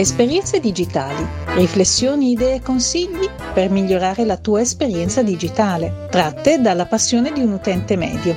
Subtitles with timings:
[0.00, 7.32] Esperienze digitali, riflessioni, idee e consigli per migliorare la tua esperienza digitale, tratte dalla passione
[7.32, 8.36] di un utente medio.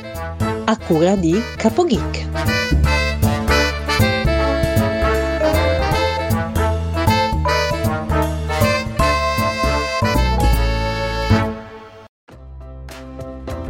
[0.65, 2.29] A cura di CapoGeek.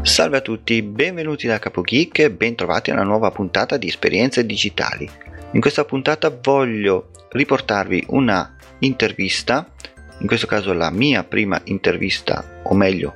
[0.03, 5.09] Salve a tutti, benvenuti da CapoGeek e bentrovati a una nuova puntata di Esperienze Digitali.
[5.53, 9.69] In questa puntata voglio riportarvi una intervista,
[10.19, 13.15] in questo caso la mia prima intervista, o meglio,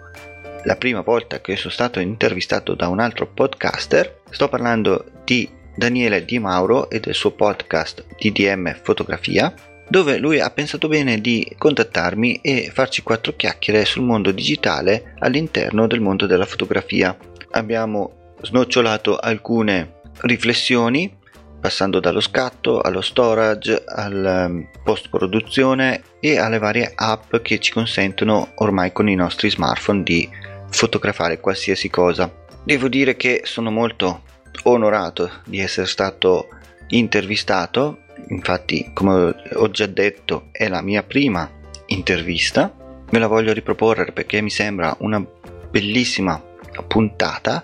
[0.64, 4.22] la prima volta che sono stato intervistato da un altro podcaster.
[4.30, 9.54] Sto parlando di Daniele Di Mauro e del suo podcast DDM Fotografia,
[9.88, 15.86] dove lui ha pensato bene di contattarmi e farci quattro chiacchiere sul mondo digitale all'interno
[15.86, 17.16] del mondo della fotografia.
[17.52, 21.16] Abbiamo snocciolato alcune riflessioni
[21.60, 27.72] passando dallo scatto allo storage, al ehm, post produzione e alle varie app che ci
[27.72, 30.30] consentono ormai con i nostri smartphone di
[30.70, 32.32] fotografare qualsiasi cosa.
[32.64, 34.24] Devo dire che sono molto
[34.64, 36.50] onorato di essere stato
[36.88, 41.50] intervistato, infatti come ho già detto è la mia prima
[41.88, 42.74] intervista,
[43.10, 45.24] me la voglio riproporre perché mi sembra una
[45.70, 46.42] bellissima
[46.88, 47.64] puntata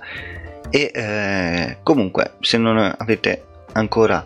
[0.69, 4.23] e eh, comunque se non avete ancora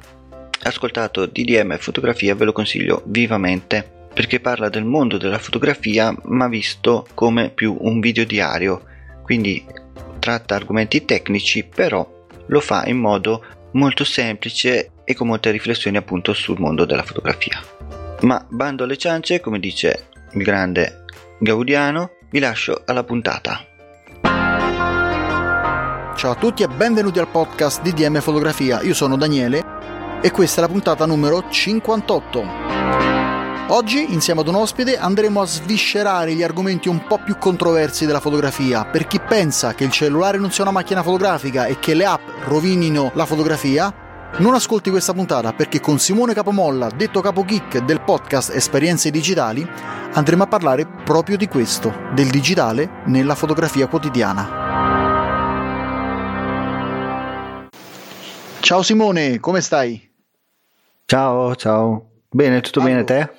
[0.63, 7.05] ascoltato DDM Fotografia ve lo consiglio vivamente perché parla del mondo della fotografia ma visto
[7.13, 8.85] come più un video diario.
[9.21, 9.65] Quindi
[10.19, 16.33] tratta argomenti tecnici però lo fa in modo molto semplice e con molte riflessioni appunto
[16.33, 17.61] sul mondo della fotografia.
[18.21, 21.03] Ma bando alle ciance come dice il grande
[21.39, 23.74] Gaudiano vi lascio alla puntata
[26.25, 28.81] Ciao a tutti e benvenuti al podcast di DM Fotografia.
[28.81, 29.63] Io sono Daniele
[30.23, 32.43] e questa è la puntata numero 58.
[33.67, 38.19] Oggi, insieme ad un ospite, andremo a sviscerare gli argomenti un po' più controversi della
[38.19, 38.85] fotografia.
[38.85, 42.27] Per chi pensa che il cellulare non sia una macchina fotografica e che le app
[42.45, 43.93] rovinino la fotografia,
[44.37, 49.63] non ascolti questa puntata perché con Simone Capomolla, detto Capo Geek del podcast Esperienze Digitali,
[50.13, 54.64] andremo a parlare proprio di questo, del digitale nella fotografia quotidiana.
[58.65, 60.11] Ciao Simone, come stai?
[61.05, 62.09] Ciao, ciao.
[62.31, 63.31] Bene, tutto allora, bene te?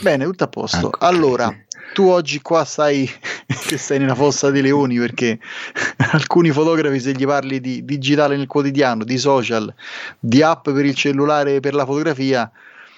[0.00, 0.88] Bene, tutto a posto.
[0.88, 1.50] Ecco, allora,
[1.94, 3.08] tu oggi qua stai
[3.66, 5.38] che stai nella fossa dei leoni perché
[6.12, 9.74] alcuni fotografi se gli parli di digitale nel quotidiano, di social,
[10.20, 12.52] di app per il cellulare per la fotografia,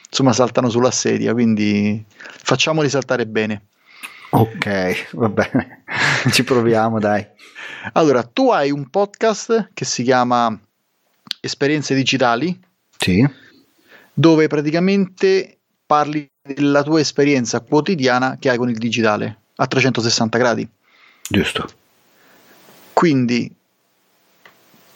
[0.09, 3.67] insomma saltano sulla sedia, quindi facciamoli saltare bene.
[4.31, 5.85] Ok, va bene,
[6.33, 7.25] ci proviamo dai.
[7.93, 10.59] Allora, tu hai un podcast che si chiama
[11.41, 12.59] esperienze digitali.
[12.97, 13.27] Sì.
[14.13, 20.69] Dove praticamente parli della tua esperienza quotidiana che hai con il digitale a 360 gradi.
[21.29, 21.69] Giusto.
[22.93, 23.53] Quindi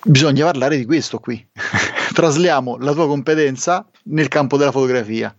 [0.05, 1.45] bisogna parlare di questo qui.
[2.13, 5.35] Trasliamo la tua competenza nel campo della fotografia.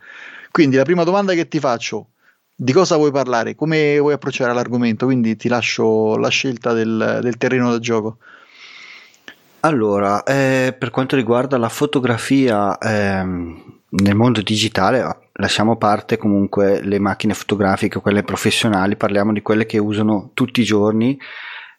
[0.51, 2.09] Quindi la prima domanda che ti faccio,
[2.53, 3.56] di cosa vuoi parlare?
[3.56, 5.06] Come vuoi approcciare l'argomento?
[5.06, 8.18] Quindi ti lascio la scelta del, del terreno da gioco.
[9.62, 16.82] Allora, eh, per quanto riguarda la fotografia ehm, nel mondo digitale, lasciamo a parte comunque
[16.82, 21.18] le macchine fotografiche, quelle professionali, parliamo di quelle che usano tutti i giorni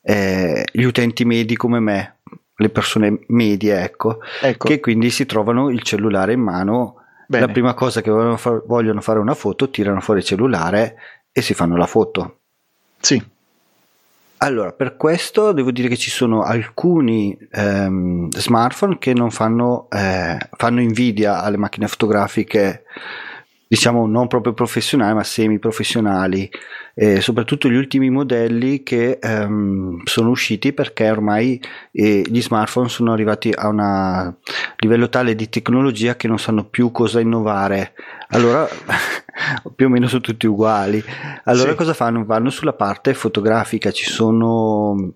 [0.02, 2.16] eh, gli utenti medi come me,
[2.56, 6.96] le persone medie, ecco, ecco, che quindi si trovano il cellulare in mano.
[7.26, 7.46] Bene.
[7.46, 10.96] La prima cosa che vogliono, far, vogliono fare una foto, tirano fuori il cellulare
[11.30, 12.40] e si fanno la foto.
[13.00, 13.22] Sì.
[14.42, 20.36] Allora, per questo devo dire che ci sono alcuni ehm, smartphone che non fanno, eh,
[20.56, 22.82] fanno invidia alle macchine fotografiche,
[23.72, 26.50] diciamo non proprio professionali, ma semi-professionali,
[26.94, 31.58] eh, soprattutto gli ultimi modelli che ehm, sono usciti perché ormai
[31.90, 34.34] eh, gli smartphone sono arrivati a un
[34.76, 37.94] livello tale di tecnologia che non sanno più cosa innovare.
[38.28, 38.68] Allora
[39.74, 41.02] più o meno sono tutti uguali.
[41.44, 41.76] Allora sì.
[41.76, 42.26] cosa fanno?
[42.26, 45.14] Vanno sulla parte fotografica, ci sono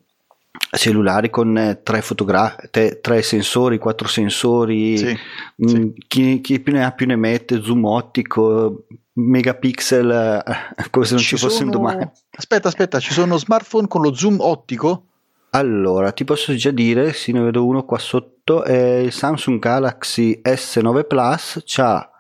[0.71, 5.19] cellulari con eh, tre, fotogra- te, tre sensori, quattro sensori, sì,
[5.57, 6.05] mh, mm, sì.
[6.07, 10.43] Chi, chi, più ne ha più ne mette, zoom ottico, megapixel,
[10.91, 12.09] come se non ci, ci fosse un domani.
[12.31, 15.05] Aspetta, aspetta, ci sono smartphone con lo zoom ottico?
[15.51, 20.41] Allora, ti posso già dire, sì, ne vedo uno qua sotto, è il Samsung Galaxy
[20.43, 22.11] S9 Plus, c'ha.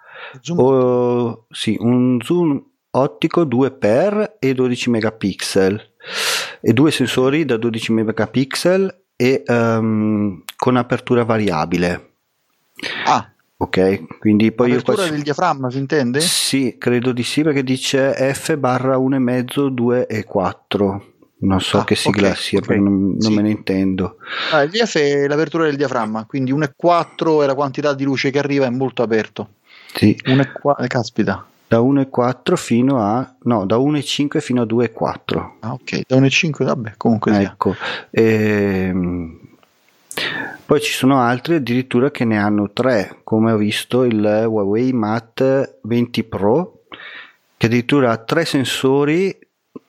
[0.56, 5.95] Oh, sì, un zoom ottico 2x e 12 megapixel
[6.60, 12.10] e due sensori da 12 megapixel e um, con apertura variabile.
[13.06, 15.14] Ah, Ok, quindi poi L'apertura io qua...
[15.14, 16.20] del diaframma si intende?
[16.20, 21.12] Sì, credo di sì perché dice F barra 1,5, 2 e 4.
[21.38, 22.66] Non so Ah, che sigla ok, sia, ok.
[22.66, 23.34] perché non, Sì.
[23.34, 24.16] me ne intendo.
[24.52, 28.38] Ah, il VF è l'apertura del diaframma, quindi 1,4 e la quantità di luce che
[28.38, 29.48] arriva è molto aperto.
[29.94, 31.46] Sì, 1,4, eh, caspita.
[31.68, 33.34] Da 1,4 fino a...
[33.42, 35.50] no, da 1,5 fino a 2,4.
[35.60, 37.40] Ah, ok, da 1,5, vabbè, comunque.
[37.40, 37.74] Ecco.
[38.10, 39.40] Ehm,
[40.64, 45.78] Poi ci sono altri addirittura che ne hanno tre, come ho visto il Huawei Mate
[45.82, 46.80] 20 Pro,
[47.56, 49.36] che addirittura ha tre sensori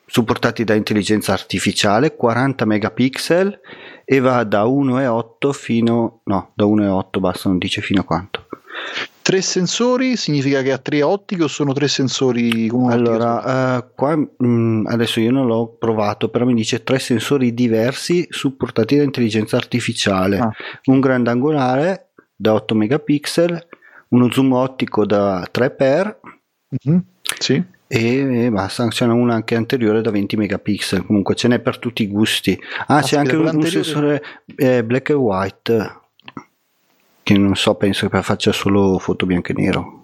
[0.06, 3.60] supportati da intelligenza artificiale, 40 megapixel
[4.04, 6.20] e va da 1,8 fino...
[6.24, 8.37] no, da 1,8 basta, non dice fino a quanto.
[9.28, 12.90] Tre sensori significa che ha tre ottiche o sono tre sensori con?
[12.90, 18.26] Allora, eh, qua mh, adesso io non l'ho provato, però mi dice tre sensori diversi
[18.30, 20.38] supportati da intelligenza artificiale.
[20.38, 20.50] Ah.
[20.86, 23.66] Un grandangolare da 8 megapixel,
[24.08, 26.16] uno zoom ottico da 3x
[26.86, 27.04] Mhm,
[27.38, 27.62] Sì.
[27.86, 31.78] e, e basta, ce n'è uno anche anteriore da 20 megapixel, comunque ce n'è per
[31.78, 32.58] tutti i gusti.
[32.86, 34.22] Ah, c'è Aspetta, anche un, un sensore
[34.56, 36.00] eh, black and white,
[37.28, 40.02] che non so, penso che faccia solo foto bianco e nero.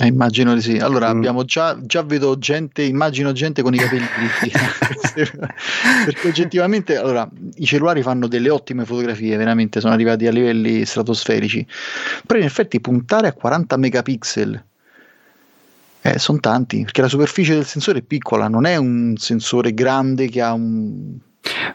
[0.00, 0.78] Eh, immagino di sì.
[0.78, 1.16] Allora, Mm.
[1.18, 4.56] abbiamo già, già vedo gente, immagino gente con i capelli dritti.
[6.06, 11.66] Perché oggettivamente, allora, i cellulari fanno delle ottime fotografie, veramente sono arrivati a livelli stratosferici.
[12.26, 14.64] Però in effetti puntare a 40 megapixel
[16.00, 20.30] eh, sono tanti, perché la superficie del sensore è piccola, non è un sensore grande
[20.30, 21.18] che ha un...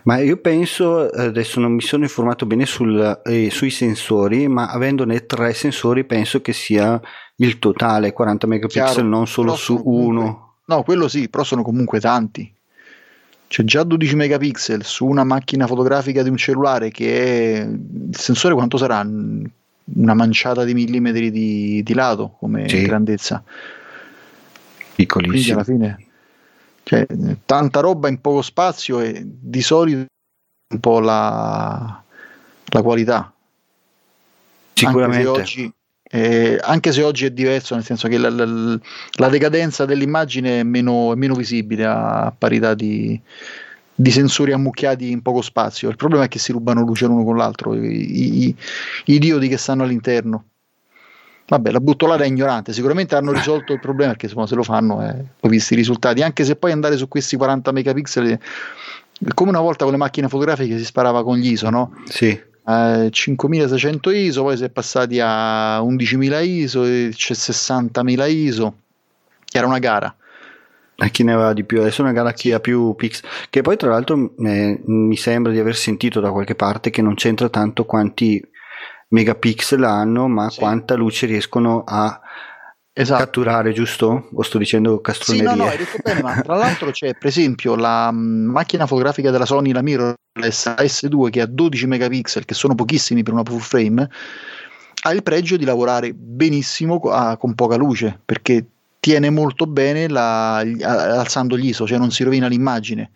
[0.04, 5.26] Ma io penso, adesso non mi sono informato bene sul, eh, sui sensori, ma avendone
[5.26, 7.00] tre sensori penso che sia
[7.38, 10.54] il totale 40 megapixel, Chiaro, non solo su comunque- uno.
[10.66, 12.52] No, quello sì, però sono comunque tanti.
[13.48, 17.68] C'è già 12 megapixel su una macchina fotografica di un cellulare che è...
[17.68, 19.00] Il sensore quanto sarà?
[19.02, 22.82] Una manciata di millimetri di, di lato come Sì.
[22.84, 23.44] grandezza.
[23.44, 25.56] Quindi Piccolissimo.
[25.56, 26.06] alla fine...
[26.84, 27.06] Cioè,
[27.46, 30.06] tanta roba in poco spazio e di solito
[30.74, 32.04] un po' la,
[32.66, 33.32] la qualità.
[34.74, 35.28] Sicuramente.
[35.28, 35.74] Anche se, oggi,
[36.04, 38.80] eh, anche se oggi è diverso, nel senso che la, la-
[39.18, 43.20] la decadenza dell'immagine è meno, è meno visibile a parità di,
[43.94, 45.90] di sensori ammucchiati in poco spazio.
[45.90, 48.56] Il problema è che si rubano luce l'uno con l'altro, i, i-
[49.06, 50.46] i diodi che stanno all'interno.
[51.48, 54.64] Vabbè, la butto là da ignorante, sicuramente hanno risolto il problema perché insomma, se lo
[54.64, 58.40] fanno, eh, ho visto i risultati, anche se poi andare su questi 40 megapixel,
[59.24, 61.94] è come una volta con le macchine fotografiche si sparava con gli ISO, no?
[62.06, 62.40] Sì.
[62.68, 68.74] eh, 5600 ISO, poi si è passati a 11.000 ISO, c'è 60.000 ISO,
[69.52, 70.16] era una gara.
[71.04, 71.80] A chi ne aveva di più?
[71.80, 73.28] Adesso è una gara chi ha più pixel.
[73.50, 77.16] Che poi, tra l'altro, eh, mi sembra di aver sentito da qualche parte che non
[77.16, 78.40] c'entra tanto quanti
[79.12, 80.60] megapixel hanno, ma Sì.
[80.60, 82.20] quanta luce riescono a
[82.94, 83.24] Esatto.
[83.24, 84.28] catturare, giusto?
[84.34, 85.48] O sto dicendo Sì, castronerie?
[85.48, 89.32] no, no, hai detto bene, ma tra l'altro c'è per esempio la mm, macchina fotografica
[89.32, 93.60] della Sony, la mirrorless S2 che ha 12 megapixel, che sono pochissimi per una full
[93.60, 94.10] frame,
[95.04, 98.66] ha il pregio di lavorare benissimo a- con poca luce, perché
[99.00, 103.12] tiene molto bene la- alzando gli ISO, cioè non si rovina l'immagine,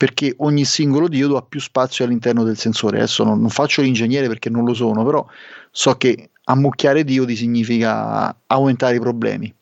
[0.00, 2.96] perché ogni singolo diodo ha più spazio all'interno del sensore.
[2.96, 5.26] Adesso non, non faccio l'ingegnere perché non lo sono, però
[5.70, 9.54] so che ammucchiare diodi significa aumentare i problemi.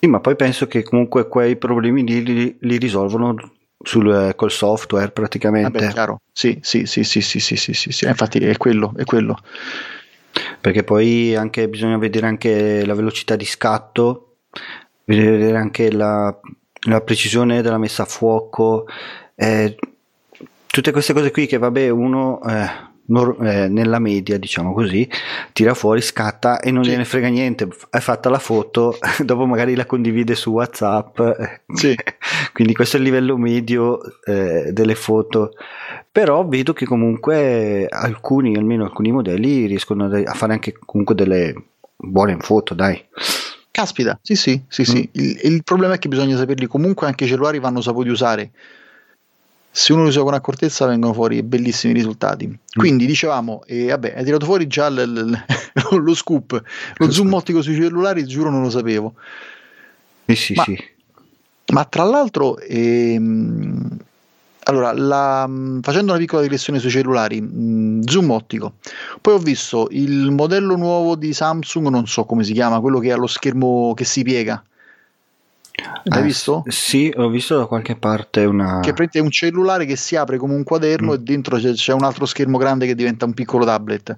[0.00, 3.34] Sì, ma poi penso che comunque quei problemi lì li, li risolvono
[3.82, 5.78] sul, col software praticamente.
[5.78, 6.20] Vabbè, chiaro.
[6.32, 8.04] Sì, sì, sì, sì, sì, sì, sì, sì, sì.
[8.06, 9.38] Eh, Infatti è quello, è quello.
[10.60, 14.36] perché poi anche bisogna vedere anche la velocità di scatto,
[15.04, 16.34] vedere anche la,
[16.86, 18.86] la precisione della messa a fuoco,
[19.40, 19.76] eh,
[20.66, 22.66] tutte queste cose qui che vabbè uno eh,
[23.06, 25.08] nor- eh, nella media diciamo così
[25.52, 26.90] tira fuori, scatta e non Sì.
[26.90, 31.18] gliene frega niente, è fatta la foto, dopo magari la condivide su Whatsapp,
[31.72, 31.94] Sì.
[32.52, 35.52] quindi questo è il livello medio eh, delle foto
[36.10, 41.54] però vedo che comunque alcuni, almeno alcuni modelli riescono a fare anche comunque delle
[41.96, 43.00] buone foto, dai.
[43.70, 45.08] Caspita, sì, sì, sì, sì.
[45.12, 48.50] Il, il problema è che bisogna saperli comunque, anche i cellulari vanno saputi usare.
[49.70, 52.58] Se uno li usa con accortezza vengono fuori bellissimi risultati.
[52.74, 55.44] Quindi dicevamo, e vabbè, hai tirato fuori già l- l-
[56.02, 56.62] lo scoop,
[56.96, 59.14] lo zoom ottico sui cellulari, giuro non lo sapevo.
[60.26, 60.78] Sì, sì, Ma- sì.
[61.70, 63.96] Ma tra l'altro, ehm,
[64.64, 68.74] allora, la- mh, facendo una piccola digressione sui cellulari, mh, zoom ottico,
[69.20, 73.12] poi ho visto il modello nuovo di Samsung, non so come si chiama, quello che
[73.12, 74.62] ha lo schermo che si piega.
[76.04, 76.64] L'hai Ah, visto?
[76.66, 78.80] Sì, ho visto da qualche parte una...
[78.80, 81.14] Che è un cellulare che si apre come un quaderno Mm.
[81.14, 84.16] e dentro c'è, c'è un altro schermo grande che diventa un piccolo tablet.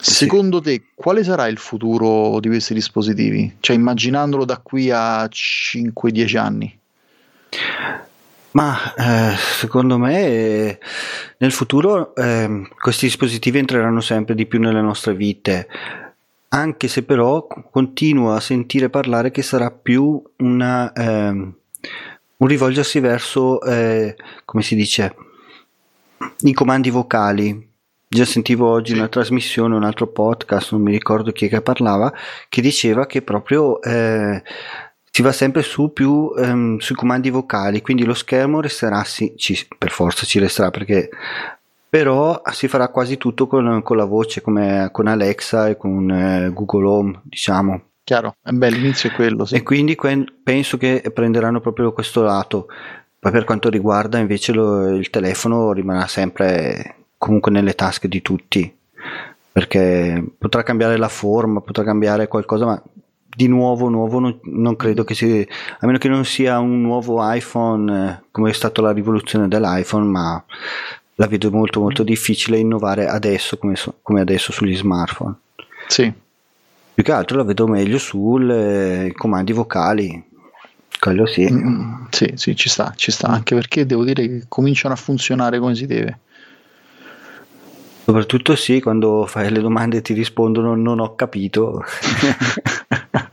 [0.00, 0.62] Secondo sì.
[0.62, 3.56] te, quale sarà il futuro di questi dispositivi?
[3.60, 6.78] Cioè, immaginandolo da qui a 5-10 anni?
[8.52, 10.78] Ma eh, secondo me
[11.36, 15.68] nel futuro eh, questi dispositivi entreranno sempre di più nelle nostre vite,
[16.48, 21.54] anche se però continuo a sentire parlare che sarà più una, ehm,
[22.36, 25.14] un rivolgersi verso, eh, come si dice,
[26.40, 27.66] i comandi vocali.
[28.10, 32.10] Già sentivo oggi una trasmissione, un altro podcast, non mi ricordo chi è che parlava,
[32.48, 34.42] che diceva che proprio eh,
[35.10, 39.58] si va sempre su più ehm, sui comandi vocali, quindi lo schermo resterà, sì, ci,
[39.76, 41.10] per forza ci resterà perché
[41.88, 46.50] però si farà quasi tutto con, con la voce come con Alexa e con eh,
[46.52, 47.82] Google Home, diciamo.
[48.04, 49.44] Chiaro, è bello, l'inizio è quello.
[49.44, 49.56] Sì.
[49.56, 52.66] E quindi que- penso che prenderanno proprio questo lato.
[53.18, 58.76] Poi per quanto riguarda invece lo, il telefono rimarrà sempre comunque nelle tasche di tutti
[59.58, 62.80] perché potrà cambiare la forma, potrà cambiare qualcosa, ma
[63.24, 65.44] di nuovo, nuovo non, non, credo che sia,
[65.80, 70.04] a meno che non sia un nuovo iPhone eh, come è stata la rivoluzione dell'iPhone,
[70.04, 70.44] ma
[71.20, 75.34] la vedo molto molto difficile innovare adesso come, so, come adesso sugli smartphone.
[75.88, 76.12] Sì.
[76.94, 80.24] Più che altro la vedo meglio sui eh, comandi vocali,
[80.98, 81.50] quello sì.
[81.50, 85.58] Mm, sì, sì, ci sta, ci sta, anche perché devo dire che cominciano a funzionare
[85.58, 86.18] come si deve.
[88.04, 91.84] Soprattutto sì, quando fai le domande e ti rispondono non ho capito.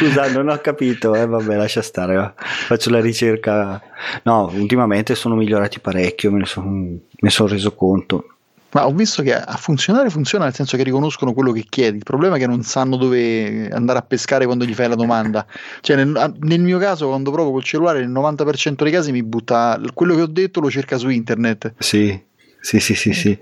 [0.00, 1.14] Scusa, non ho capito.
[1.14, 2.14] Eh, vabbè, lascia stare.
[2.14, 2.32] Va.
[2.34, 3.82] Faccio la ricerca.
[4.22, 8.24] No, ultimamente sono migliorati parecchio, me ne sono son reso conto.
[8.72, 11.98] Ma ho visto che a funzionare funziona nel senso che riconoscono quello che chiedi.
[11.98, 15.44] Il problema è che non sanno dove andare a pescare quando gli fai la domanda.
[15.80, 19.78] Cioè, nel, nel mio caso, quando provo col cellulare, nel 90% dei casi mi butta
[19.92, 21.74] quello che ho detto, lo cerca su internet.
[21.78, 22.18] Sì,
[22.60, 23.38] sì, sì, sì, sì.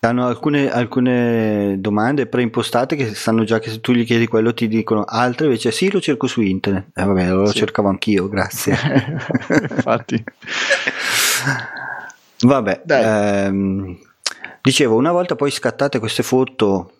[0.00, 4.68] Hanno alcune, alcune domande preimpostate che sanno già che se tu gli chiedi quello ti
[4.68, 6.86] dicono, altre invece sì, lo cerco su internet.
[6.94, 7.58] Eh vabbè, lo sì.
[7.58, 8.76] cercavo anch'io, grazie.
[9.70, 10.24] Infatti.
[12.40, 13.98] Vabbè, ehm,
[14.62, 16.92] dicevo, una volta poi scattate queste foto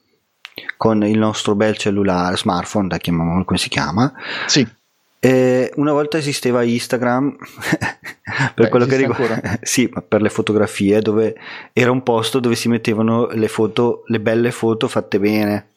[0.77, 4.13] con il nostro bel cellulare, smartphone, da chiamiamolo come si chiama.
[4.47, 4.67] Sì.
[5.27, 7.35] Eh, una volta esisteva Instagram
[8.55, 11.35] per Beh, quello che riguarda sì, per le fotografie dove
[11.73, 15.71] era un posto dove si mettevano le foto, le belle foto fatte bene.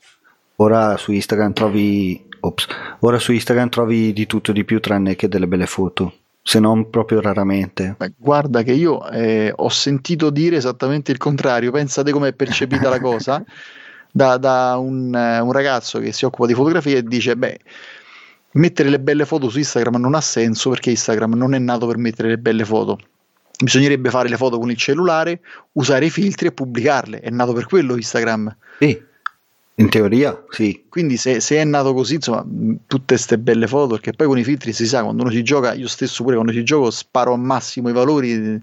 [0.57, 2.67] Ora su Instagram trovi ops,
[2.99, 6.13] ora su Instagram trovi di tutto di più tranne che delle belle foto
[6.43, 7.95] se non proprio raramente.
[8.17, 13.43] Guarda che io eh, ho sentito dire esattamente il contrario, pensate com'è percepita la cosa
[14.11, 17.59] da, da un, uh, un, ragazzo che si occupa di fotografia e dice, beh,
[18.53, 21.97] mettere le belle foto su Instagram non ha senso perché Instagram non è nato per
[21.97, 22.97] mettere le belle foto.
[23.61, 25.41] Bisognerebbe fare le foto con il cellulare,
[25.73, 27.19] usare i filtri e pubblicarle.
[27.19, 28.55] È nato per quello Instagram.
[28.79, 29.03] Sì,
[29.79, 30.85] in teoria, sì.
[30.89, 32.45] Quindi se, se, è nato così, insomma,
[32.85, 35.73] tutte queste belle foto, perché poi con i filtri si sa, quando uno ci gioca,
[35.73, 38.61] io stesso pure quando ci gioco sparo al massimo i valori,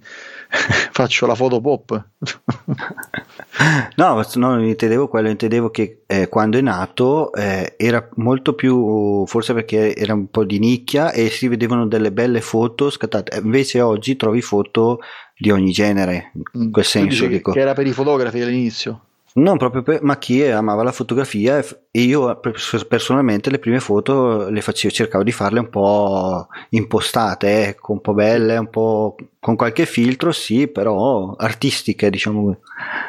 [0.93, 2.05] faccio la foto pop.
[3.97, 9.55] no, non intendevo quello, intendevo che eh, quando è nato eh, era molto più, forse
[9.55, 14.17] perché era un po' di nicchia e si vedevano delle belle foto scattate, invece oggi
[14.17, 15.01] trovi foto
[15.37, 17.27] di ogni genere, in quel senso.
[17.27, 17.53] Dico.
[17.53, 19.01] Che era per i fotografi all'inizio.
[19.37, 22.41] Non proprio per, ma chi amava la fotografia e io
[22.89, 28.15] personalmente le prime foto le facevo, cercavo di farle un po' impostate, ecco, un po'
[28.15, 32.61] belle, un po' con qualche filtro, sì, però artistiche, diciamo,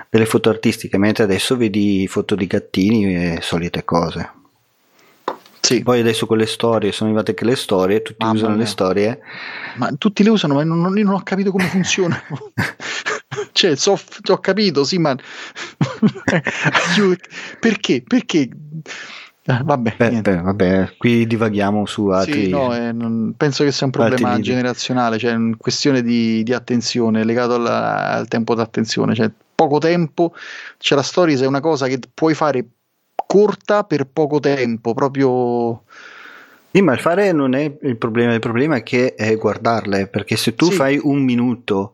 [0.09, 4.31] delle foto artistiche, mentre adesso vedi foto di gattini e solite cose.
[5.61, 5.81] Sì.
[5.81, 8.63] Poi adesso con le storie, sono arrivate anche le storie, tutti Mamma usano mia.
[8.63, 9.19] le storie.
[9.75, 12.21] Ma tutti le usano, ma non, non, io non ho capito come funziona.
[13.51, 15.15] cioè, so, ho capito, sì, ma
[17.59, 18.03] perché?
[18.05, 18.49] Perché?
[19.49, 22.45] Eh, vabbè, beh, beh, vabbè, qui divaghiamo su altri.
[22.45, 26.53] Sì, no, eh, non, penso che sia un problema generazionale, cioè una questione di, di
[26.53, 29.15] attenzione, legato alla, al tempo d'attenzione.
[29.15, 30.33] Cioè, poco tempo,
[30.77, 32.65] c'è la storia, è una cosa che puoi fare
[33.15, 35.83] corta per poco tempo, proprio.
[36.71, 40.35] Sì, ma il fare non è il problema, il problema è che è guardarle, perché
[40.35, 40.73] se tu sì.
[40.73, 41.93] fai un minuto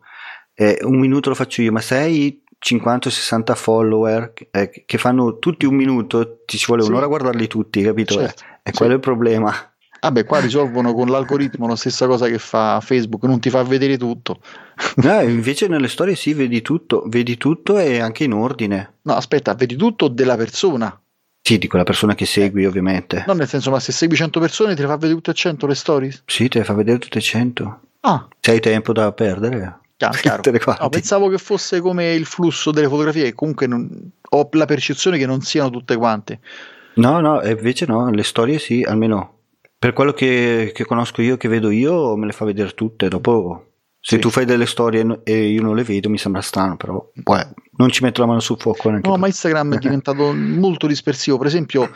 [0.54, 5.66] eh, un minuto lo faccio io, ma se hai 50-60 follower eh, che fanno tutti
[5.66, 6.88] un minuto, ti ci vuole sì.
[6.88, 8.14] un'ora a guardarli tutti, capito?
[8.14, 8.42] Certo.
[8.62, 8.76] E sì.
[8.76, 9.52] quello è il problema.
[10.00, 13.96] Vabbè, qua risolvono con l'algoritmo la stessa cosa che fa Facebook, non ti fa vedere
[13.96, 14.40] tutto.
[14.96, 18.96] No, invece nelle storie sì, vedi tutto, vedi tutto e anche in ordine.
[19.02, 20.98] No, aspetta, vedi tutto della persona.
[21.40, 22.66] Sì, di quella persona che segui, eh.
[22.66, 23.24] ovviamente.
[23.26, 25.66] No, nel senso, ma se segui 100 persone, te le fa vedere tutte e 100
[25.66, 26.22] le stories?
[26.26, 27.80] Sì, te le fa vedere tutte e 100.
[28.00, 28.28] Ah.
[28.40, 29.78] Se hai tempo da perdere.
[30.10, 30.76] Chiaro, chiaro.
[30.80, 35.26] No, pensavo che fosse come il flusso delle fotografie, comunque non, ho la percezione che
[35.26, 36.40] non siano tutte quante.
[36.94, 39.34] No, no, invece no, le storie sì, almeno
[39.84, 43.08] per quello che, che conosco io, che vedo io, me le fa vedere tutte.
[43.08, 44.18] Dopo, se sì.
[44.18, 47.90] tu fai delle storie e io non le vedo, mi sembra strano, però beh, non
[47.90, 48.90] ci metto la mano sul fuoco.
[48.90, 49.14] No, tu.
[49.16, 51.36] ma Instagram è diventato molto dispersivo.
[51.36, 51.90] Per esempio,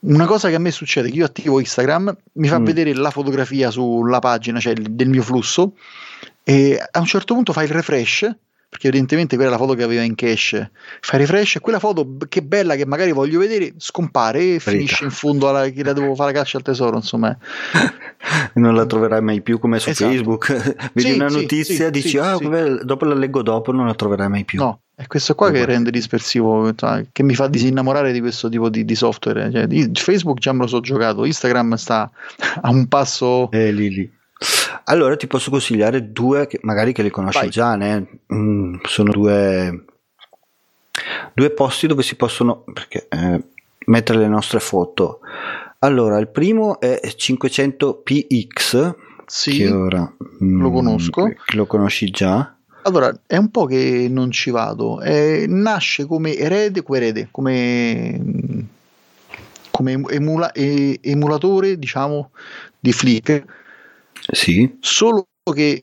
[0.00, 2.64] una cosa che a me succede, che io attivo Instagram, mi fa mm.
[2.64, 5.74] vedere la fotografia sulla pagina, cioè del mio flusso,
[6.44, 8.30] e a un certo punto fa il refresh
[8.72, 10.70] perché evidentemente quella è la foto che aveva in cache.
[11.00, 14.70] Fai refresh e quella foto che bella che magari voglio vedere scompare e Rita.
[14.70, 17.36] finisce in fondo alla, che la devo fare la caccia al tesoro insomma.
[18.54, 20.10] Non la troverai mai più come su esatto.
[20.10, 20.52] Facebook.
[20.94, 22.38] Vedi sì, una notizia sì, dici sì, ah
[22.82, 24.58] dopo la leggo dopo non la troverai mai più.
[24.58, 26.72] No è questo qua che rende dispersivo
[27.10, 29.50] che mi fa disinnamorare di questo tipo di, di software.
[29.50, 32.10] Cioè, Facebook già me lo so giocato Instagram sta
[32.60, 34.12] a un passo eh, lì lì
[34.84, 37.50] allora ti posso consigliare due che magari che le conosci Vai.
[37.50, 38.06] già, né?
[38.32, 39.84] Mm, sono due,
[41.34, 43.42] due posti dove si possono perché, eh,
[43.86, 45.20] mettere le nostre foto.
[45.80, 48.94] Allora, il primo è 500px,
[49.26, 50.12] sì, che ora
[50.42, 51.32] mm, lo conosco.
[51.54, 52.54] Lo conosci già?
[52.82, 55.00] Allora, è un po' che non ci vado.
[55.00, 58.20] Eh, nasce come erede, erede come,
[59.70, 62.30] come emula, emulatore, diciamo,
[62.78, 63.60] di Flickr
[64.30, 64.76] sì.
[64.80, 65.82] Solo che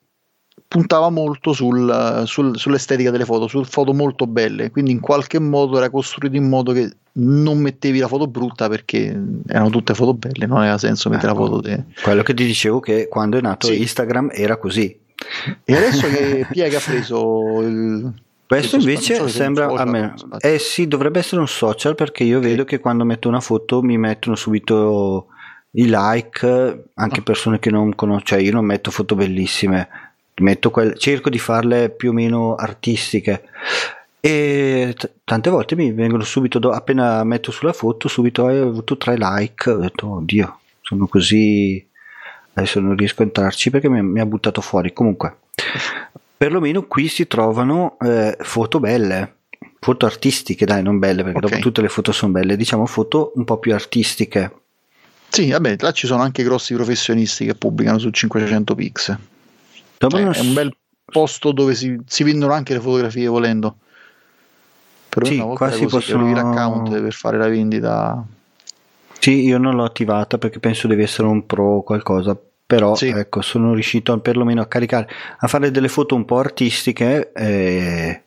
[0.67, 5.77] puntava molto sul, sul, sull'estetica delle foto, su foto molto belle, quindi in qualche modo
[5.77, 10.45] era costruito in modo che non mettevi la foto brutta perché erano tutte foto belle,
[10.45, 11.61] non aveva senso mettere ecco, la foto.
[11.61, 11.85] De...
[12.01, 13.81] Quello che ti dicevo che quando è nato sì.
[13.81, 14.95] Instagram era così.
[15.65, 18.13] E adesso che Piega ha preso il...
[18.45, 20.13] Questo invece sembra a me.
[20.39, 23.97] Eh sì, dovrebbe essere un social perché io vedo che quando metto una foto mi
[23.97, 25.27] mettono subito
[25.71, 27.23] i like, anche ah.
[27.23, 29.87] persone che non conosco, cioè io non metto foto bellissime,
[30.35, 33.43] metto quel, cerco di farle più o meno artistiche
[34.19, 38.97] e t- tante volte mi vengono subito, do- appena metto sulla foto, subito hai avuto
[38.97, 41.85] tre like, ho detto oddio, sono così,
[42.53, 45.37] adesso non riesco a entrarci perché mi, mi ha buttato fuori, comunque
[46.39, 49.35] perlomeno qui si trovano eh, foto belle
[49.77, 51.49] foto artistiche dai non belle perché okay.
[51.49, 54.53] dopo tutte le foto sono belle diciamo foto un po' più artistiche
[55.29, 59.17] sì, vabbè, là ci sono anche grossi professionisti che pubblicano su 500 pix.
[59.97, 63.77] Cioè, è un bel posto dove si, si, vendono anche le fotografie volendo.
[65.09, 66.31] Però sì, una volta qua si possono...
[66.31, 68.23] l'account per fare la vendita.
[69.19, 72.37] Sì, io non l'ho attivata perché penso devi essere un pro o qualcosa.
[72.65, 73.07] Però sì.
[73.07, 77.31] ecco, sono riuscito perlomeno a caricare, a fare delle foto un po' artistiche.
[77.33, 78.23] Eh,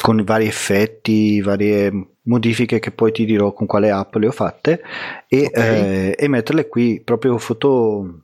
[0.00, 4.82] con vari effetti, varie modifiche che poi ti dirò con quale app le ho fatte
[5.28, 5.78] e, okay.
[5.78, 8.20] eh, e metterle qui proprio foto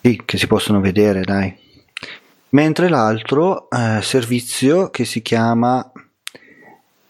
[0.00, 1.54] sì, che si possono vedere dai
[2.50, 5.90] mentre l'altro eh, servizio che si chiama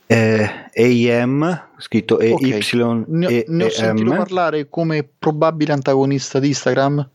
[0.07, 3.05] eh, AEM scritto EY okay.
[3.07, 7.09] ne, ne ho sentito parlare come probabile antagonista di Instagram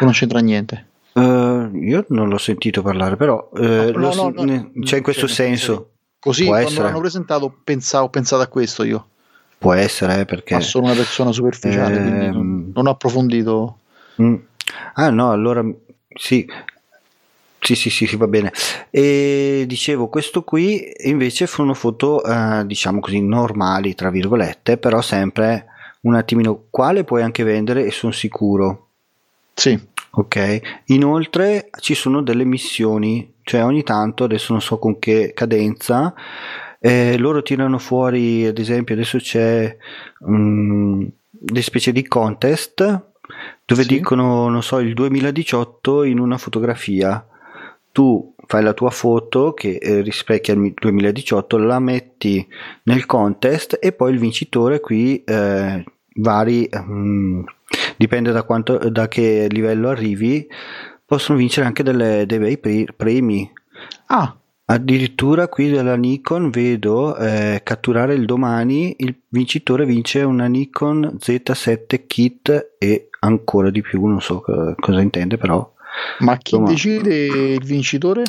[0.00, 0.87] non c'entra niente
[1.18, 5.26] Uh, io non l'ho sentito parlare, però uh, no, no, no, ne, c'è in questo
[5.26, 5.92] senso.
[6.20, 6.84] Così Può quando essere.
[6.84, 9.08] l'hanno presentato pensavo, ho pensato a questo io.
[9.58, 10.54] Può essere, eh, perché...
[10.54, 13.78] Ma sono una persona superficiale, eh, quindi non, non ho approfondito.
[14.20, 14.34] Mm.
[14.94, 15.64] Ah no, allora
[16.14, 16.46] sì,
[17.60, 18.52] sì, sì, sì, sì, va bene.
[18.90, 25.66] E dicevo, questo qui invece sono foto, eh, diciamo così, normali, tra virgolette, però sempre
[26.02, 28.86] un attimino quale puoi anche vendere e sono sicuro.
[29.54, 29.78] Sì.
[30.10, 36.14] Ok, inoltre ci sono delle missioni, cioè ogni tanto, adesso non so con che cadenza,
[36.80, 39.76] eh, loro tirano fuori, ad esempio, adesso c'è
[40.20, 43.06] um, delle specie di contest
[43.64, 43.88] dove sì.
[43.88, 47.24] dicono, non so, il 2018 in una fotografia.
[47.92, 52.46] Tu fai la tua foto che eh, rispecchia il 2018, la metti
[52.84, 57.44] nel contest e poi il vincitore qui eh, vari um,
[57.98, 60.46] dipende da, quanto, da che livello arrivi,
[61.04, 63.50] possono vincere anche delle, dei bei premi.
[64.06, 64.34] Ah.
[64.70, 72.06] Addirittura qui della Nikon vedo eh, catturare il domani il vincitore vince una Nikon Z7
[72.06, 74.42] Kit e ancora di più, non so
[74.78, 75.72] cosa intende però.
[76.18, 78.24] Ma chi insomma, decide il vincitore?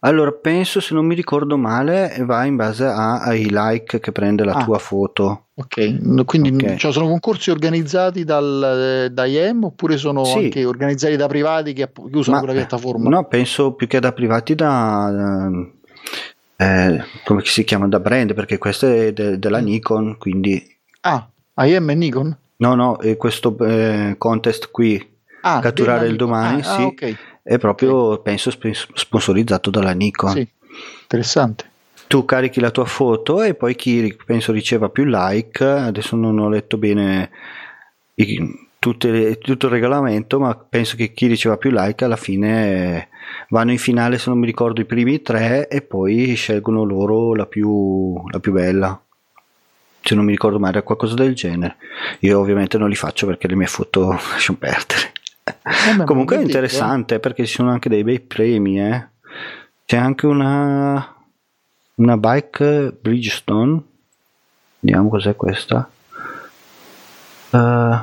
[0.00, 4.44] Allora, penso se non mi ricordo male, va in base a, ai like che prende
[4.44, 4.64] la ah.
[4.64, 5.46] tua foto.
[5.54, 6.76] Ok, quindi okay.
[6.76, 10.38] Cioè sono concorsi organizzati dal, da IEM oppure sono sì.
[10.38, 13.08] anche organizzati da privati che, che usano Ma, quella piattaforma?
[13.08, 15.10] No, penso più che da privati da...
[15.10, 15.50] da
[16.60, 17.88] eh, come si chiama?
[17.88, 19.64] Da brand, perché questo è de, della mm.
[19.64, 20.76] Nikon, quindi...
[21.00, 22.36] Ah, IEM e Nikon?
[22.58, 25.07] No, no, questo eh, contest qui
[25.42, 26.70] Ah, catturare il domani, Nikon.
[26.70, 26.80] Ah, sì.
[26.82, 27.16] ah, ok.
[27.42, 30.32] È proprio, penso, sp- sponsorizzato dalla Nikon.
[30.32, 30.48] Sì,
[31.02, 31.70] interessante.
[32.06, 36.48] Tu carichi la tua foto e poi chi penso riceva più like, adesso non ho
[36.48, 37.30] letto bene
[38.14, 43.08] i- tutte le- tutto il regolamento, ma penso che chi riceva più like alla fine
[43.50, 47.46] vanno in finale, se non mi ricordo, i primi tre e poi scelgono loro la
[47.46, 48.98] più, la più bella.
[50.00, 51.76] Se non mi ricordo male, era qualcosa del genere.
[52.20, 55.12] Io ovviamente non li faccio perché le mie foto lasciano perdere.
[55.62, 59.08] Vabbè, Comunque è interessante perché ci sono anche dei bei premi, eh.
[59.84, 61.16] C'è anche una
[61.98, 63.82] una bike Bridgestone.
[64.80, 65.88] Vediamo cos'è questa.
[67.50, 67.98] Eh,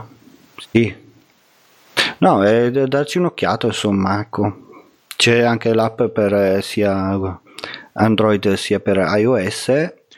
[0.71, 1.03] sì.
[2.17, 4.63] No, è da darci un'occhiata, insomma, ecco.
[5.15, 7.39] C'è anche l'app per eh, sia
[7.93, 9.71] Android sia per iOS.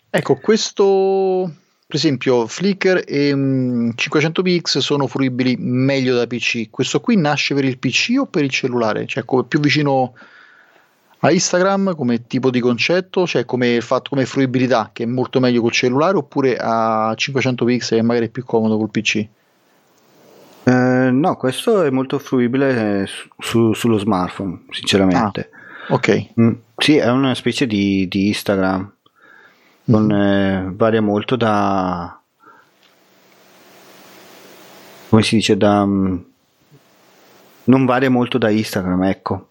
[0.09, 1.51] Ecco, questo
[1.87, 6.69] per esempio Flickr e mm, 500px sono fruibili meglio da PC.
[6.69, 9.07] Questo qui nasce per il PC o per il cellulare?
[9.07, 10.13] Cioè, come più vicino
[11.19, 15.61] a Instagram come tipo di concetto, cioè come fatto come fruibilità, che è molto meglio
[15.61, 19.25] col cellulare, oppure a 500px che magari è più comodo col PC.
[20.65, 25.49] Eh, no, questo è molto fruibile su- su- sullo smartphone, sinceramente.
[25.87, 26.31] Ok.
[26.41, 28.95] Mm, sì, è una specie di, di Instagram.
[29.89, 32.19] Con, eh, varia molto da
[35.09, 36.17] come si dice da mm,
[37.65, 39.47] non varia molto da Instagram ecco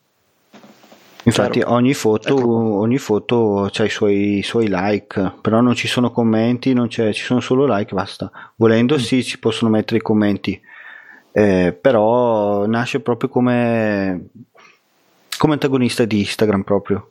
[1.22, 1.72] infatti Chiaro.
[1.74, 2.78] ogni foto Ecco.
[2.80, 7.12] ogni foto ha i suoi, i suoi like però non ci sono commenti non c'è,
[7.12, 10.60] ci sono solo like basta volendo sì ci possono mettere i commenti
[11.32, 14.28] eh, però nasce proprio come
[15.38, 17.10] come antagonista di Instagram proprio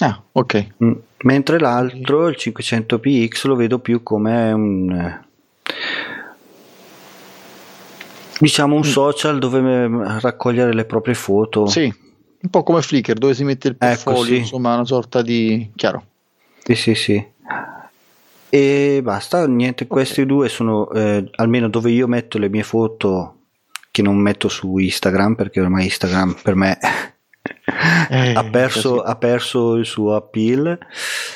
[0.00, 0.66] Ah, ok.
[0.84, 5.24] Mm, Mentre l'altro, il 500px, lo vedo più come un eh,
[8.38, 11.66] diciamo un social dove eh, raccogliere le proprie foto.
[11.66, 11.84] Sì,
[12.40, 14.40] un po' come Flickr dove si mette il Ecco, portfolio, sì.
[14.40, 16.04] insomma, una sorta di chiaro.
[16.62, 17.26] Sì, sì, sì.
[18.48, 23.32] E basta, niente, questi due sono eh, almeno dove io metto le mie foto
[23.90, 26.78] che non metto su Instagram perché ormai Instagram per me
[28.08, 30.78] Eh, ha, perso, ha perso il suo appeal.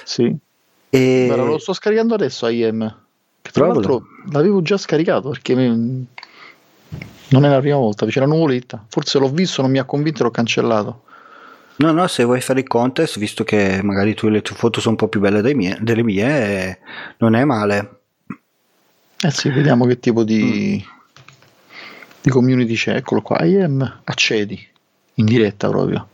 [0.05, 0.35] Sì.
[0.89, 1.33] E...
[1.35, 2.79] Lo sto scaricando adesso IM.
[3.43, 3.81] Che tra Provalo.
[3.81, 6.07] l'altro l'avevo già scaricato perché mi-
[7.29, 8.85] non è la prima volta, c'era nuvoletta.
[8.89, 11.03] Forse l'ho visto, non mi ha convinto e l'ho cancellato.
[11.77, 14.93] No, no, se vuoi fare i contest, visto che magari tu le tue foto sono
[14.93, 16.79] un po' più belle dei mie- delle mie, eh,
[17.19, 18.01] non è male.
[19.23, 20.85] Eh sì, vediamo che tipo di,
[22.21, 22.97] di community c'è.
[22.97, 24.69] Eccolo qua, IM, accedi
[25.15, 26.07] in diretta proprio.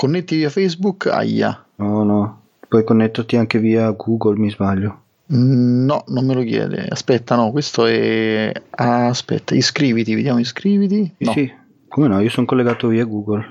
[0.00, 1.62] Connetti via Facebook, aia.
[1.74, 5.02] No, no, puoi connetterti anche via Google, mi sbaglio.
[5.30, 6.86] Mm, No, non me lo chiede.
[6.88, 8.50] Aspetta, no, questo è.
[8.70, 11.12] ah, aspetta, iscriviti, vediamo iscriviti.
[11.18, 11.32] No.
[11.32, 11.52] sì,
[11.86, 13.46] come no, io sono collegato via Google.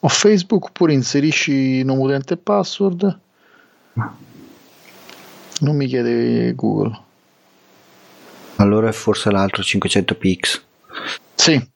[0.00, 3.18] O Facebook oppure inserisci nome utente e password.
[5.60, 6.98] Non mi chiede Google.
[8.56, 10.60] Allora è forse l'altro 500px.
[11.34, 11.70] Sì,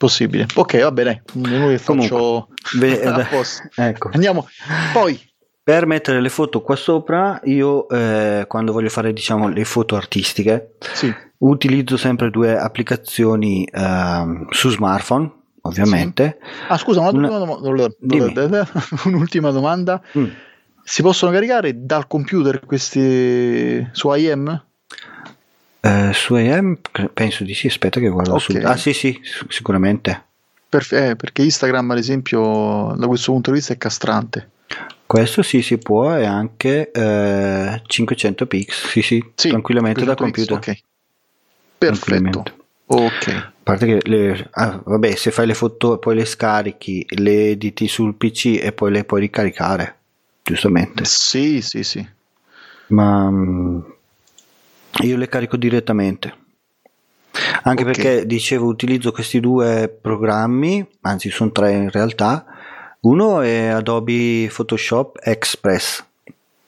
[0.00, 0.46] possibile.
[0.54, 1.22] Ok, va bene.
[1.34, 3.68] Noi faccio Ve- posto.
[3.76, 4.08] ecco.
[4.14, 4.48] Andiamo.
[4.94, 5.20] Poi,
[5.62, 10.76] Per mettere le foto qua sopra, io eh, quando voglio fare diciamo le foto artistiche,
[10.94, 15.30] sì, utilizzo sempre due applicazioni ehm, su smartphone,
[15.62, 16.38] ovviamente.
[16.68, 17.10] Ah, scusa, Una-
[19.04, 20.00] un'ultima domanda.
[20.16, 20.24] Mm.
[20.82, 24.64] Si possono caricare dal computer questi su IM?
[25.80, 26.76] Eh, su AM
[27.14, 28.40] penso di sì, aspetta che guardo Ok.
[28.40, 28.60] su.
[28.62, 30.24] Ah sì sì, sicuramente.
[30.68, 34.50] Per- eh, perché Instagram, ad esempio, da questo punto di vista è castrante.
[35.06, 40.16] Questo sì si può e anche eh, 500 px, sì sì, Sì, tranquillamente da 500x,
[40.16, 40.56] computer.
[40.56, 40.78] Ok.
[41.78, 42.44] Perfetto.
[42.86, 43.28] Ok.
[43.28, 47.50] A parte che le, ah, vabbè, se fai le foto e poi le scarichi, le
[47.50, 49.96] editi sul PC e poi le puoi ricaricare,
[50.42, 51.04] giustamente.
[51.04, 52.06] Sì, sì, sì.
[52.88, 53.80] Ma mm,
[55.02, 56.34] io le carico direttamente.
[57.62, 57.90] Anche Ok.
[57.92, 62.44] perché dicevo utilizzo questi due programmi, anzi sono tre in realtà.
[63.00, 66.04] Uno è Adobe Photoshop Express,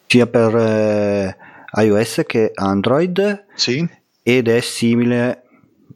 [0.06, 1.37] sia per eh,
[1.82, 3.87] iOS che Android Sì.
[4.22, 5.42] ed è simile,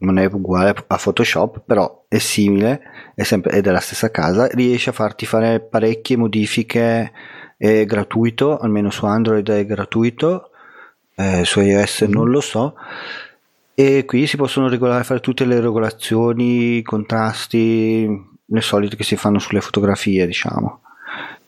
[0.01, 2.83] non è uguale a Photoshop, però è simile,
[3.15, 7.13] è sempre, è della stessa casa, riesce a farti fare parecchie modifiche,
[7.57, 10.51] è gratuito, almeno su Android è gratuito,
[11.17, 12.75] eh, su iOS non lo so,
[13.75, 18.09] e qui si possono regolare, fare tutte le regolazioni, i contrasti,
[18.47, 20.83] le solite che si fanno sulle fotografie, diciamo.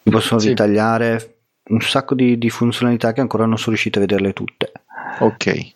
[0.02, 0.48] Si possono Sì.
[0.48, 1.36] ritagliare
[1.68, 4.72] un sacco di, di funzionalità che ancora non sono riuscito a vederle tutte.
[5.20, 5.72] Ok.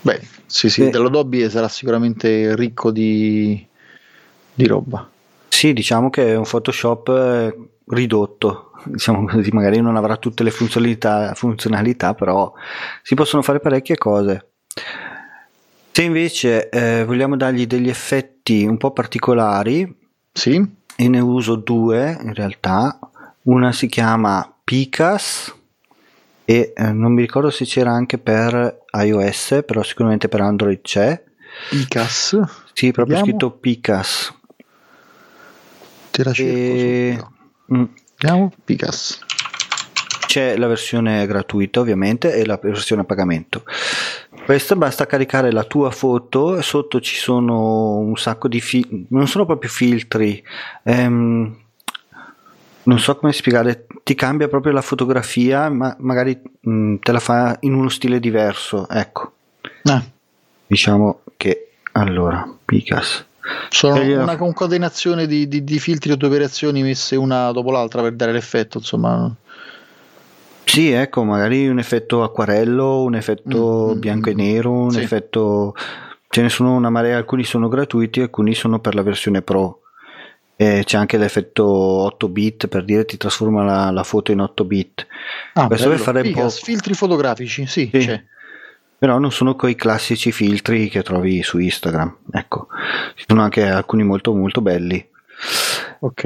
[0.00, 0.90] Beh, sì, sì, Eh.
[0.90, 3.64] dell'Adobe sarà sicuramente ricco di,
[4.54, 5.08] di roba.
[5.48, 7.54] Sì, diciamo che è un Photoshop
[7.86, 12.52] ridotto, diciamo così, magari non avrà tutte le funzionalità, funzionalità, però
[13.02, 14.46] si possono fare parecchie cose.
[15.92, 19.94] Se invece eh, vogliamo dargli degli effetti un po' particolari,
[20.32, 20.64] Sì?
[20.96, 22.98] e ne uso due in realtà,
[23.42, 25.54] una si chiama Picas
[26.44, 31.22] e eh, non mi ricordo se c'era anche per iOS, però sicuramente per Android c'è.
[31.72, 32.40] Icas.
[32.72, 33.24] Sì, proprio Vediamo.
[33.24, 34.34] scritto Picas.
[36.10, 37.32] Te la cerco E- subito.
[37.74, 37.84] Mm,
[38.22, 38.52] Vediamo.
[38.64, 39.18] Picas.
[40.28, 43.64] C'è la versione gratuita ovviamente e la versione a pagamento.
[44.44, 49.26] Questa basta caricare la tua foto, e sotto ci sono un sacco di filtri, non
[49.26, 50.40] sono proprio filtri,
[50.84, 51.56] ehm,
[52.84, 57.56] non so come spiegare, ti cambia proprio la fotografia, ma magari mm, te la fa
[57.62, 59.32] in uno stile diverso, ecco,
[59.84, 60.02] Ah,
[60.66, 63.26] diciamo che allora, Picas.
[63.68, 67.70] Sono E gliela- una concatenazione di, di- di filtri o di operazioni messe una dopo
[67.70, 69.34] l'altra per dare l'effetto, insomma.
[70.64, 74.36] Sì, ecco, magari un effetto acquarello, un effetto Mm, mm, bianco e mm.
[74.38, 75.00] nero, un Sì.
[75.00, 75.74] effetto...
[76.28, 79.80] Ce ne sono una marea, alcuni sono gratuiti, alcuni sono per la versione Pro.
[80.56, 84.64] E c'è anche l'effetto 8 bit, per dire ti trasforma la, la foto in 8
[84.64, 85.06] bit.
[85.54, 85.96] Ah, Questo bello.
[86.02, 86.64] per fare un Picas, po'...
[86.64, 87.98] filtri fotografici, sì, Sì.
[87.98, 88.22] c'è.
[89.02, 92.18] Però non sono quei classici filtri che trovi su Instagram.
[92.30, 92.68] Ecco,
[93.16, 95.04] ci sono anche alcuni molto molto belli.
[95.98, 96.24] Ok.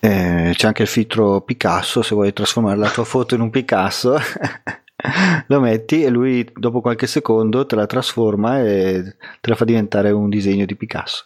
[0.00, 4.16] Eh, c'è anche il filtro Picasso, se vuoi trasformare la tua foto in un Picasso,
[5.48, 10.10] lo metti e lui dopo qualche secondo te la trasforma e te la fa diventare
[10.10, 11.24] un disegno di Picasso.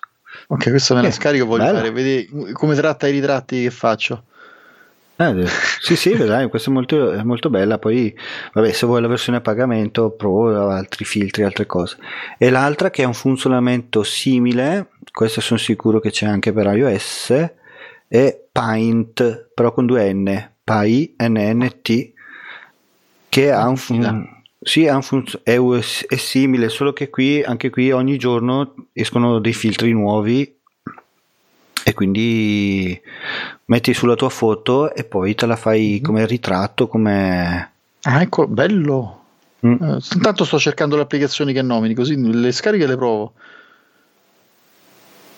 [0.49, 1.77] Ok, questa me la Eh, scarico, voglio bello.
[1.79, 4.25] fare, vedi come tratta i ritratti che faccio.
[5.17, 5.47] Eh,
[5.81, 7.79] sì, sì, vedrai, questa è molto, è molto bella.
[7.79, 8.15] Poi,
[8.53, 11.99] vabbè, se vuoi la versione a pagamento, Pro, altri filtri, altre cose.
[12.37, 17.33] E l'altra che è un funzionamento simile, questa sono sicuro che c'è anche per iOS,
[18.09, 22.13] è Paint, però con due N, P-I-N-N-T,
[23.29, 27.71] che ha un, fun- sì, ha un funz- è, è simile, solo che qui, anche
[27.71, 30.57] qui, ogni giorno escono dei filtri nuovi
[31.85, 32.99] e quindi
[33.67, 37.73] metti sulla tua foto e poi te la fai come ritratto, come...
[38.03, 39.25] Ah, ecco, bello.
[39.67, 39.83] Mm.
[39.83, 43.33] Eh, intanto sto cercando le applicazioni che nomini, così le scariche le provo.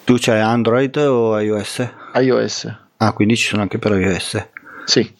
[0.04, 1.88] Tu c'hai Android o iOS?
[2.14, 2.74] iOS.
[2.98, 4.46] Ah, quindi ci sono anche per iOS.
[4.84, 5.14] Sì.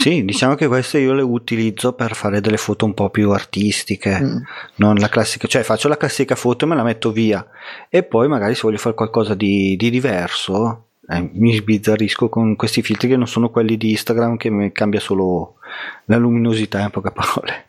[0.00, 4.20] Sì, diciamo che queste io le utilizzo per fare delle foto un po' più artistiche,
[4.20, 4.36] Mm.
[4.76, 7.44] non la classica, cioè faccio la classica foto e me la metto via
[7.88, 12.80] e poi magari se voglio fare qualcosa di, di diverso eh, mi sbizzarrisco con questi
[12.82, 15.54] filtri che non sono quelli di Instagram che mi cambia solo
[16.04, 17.66] la luminosità in poche parole.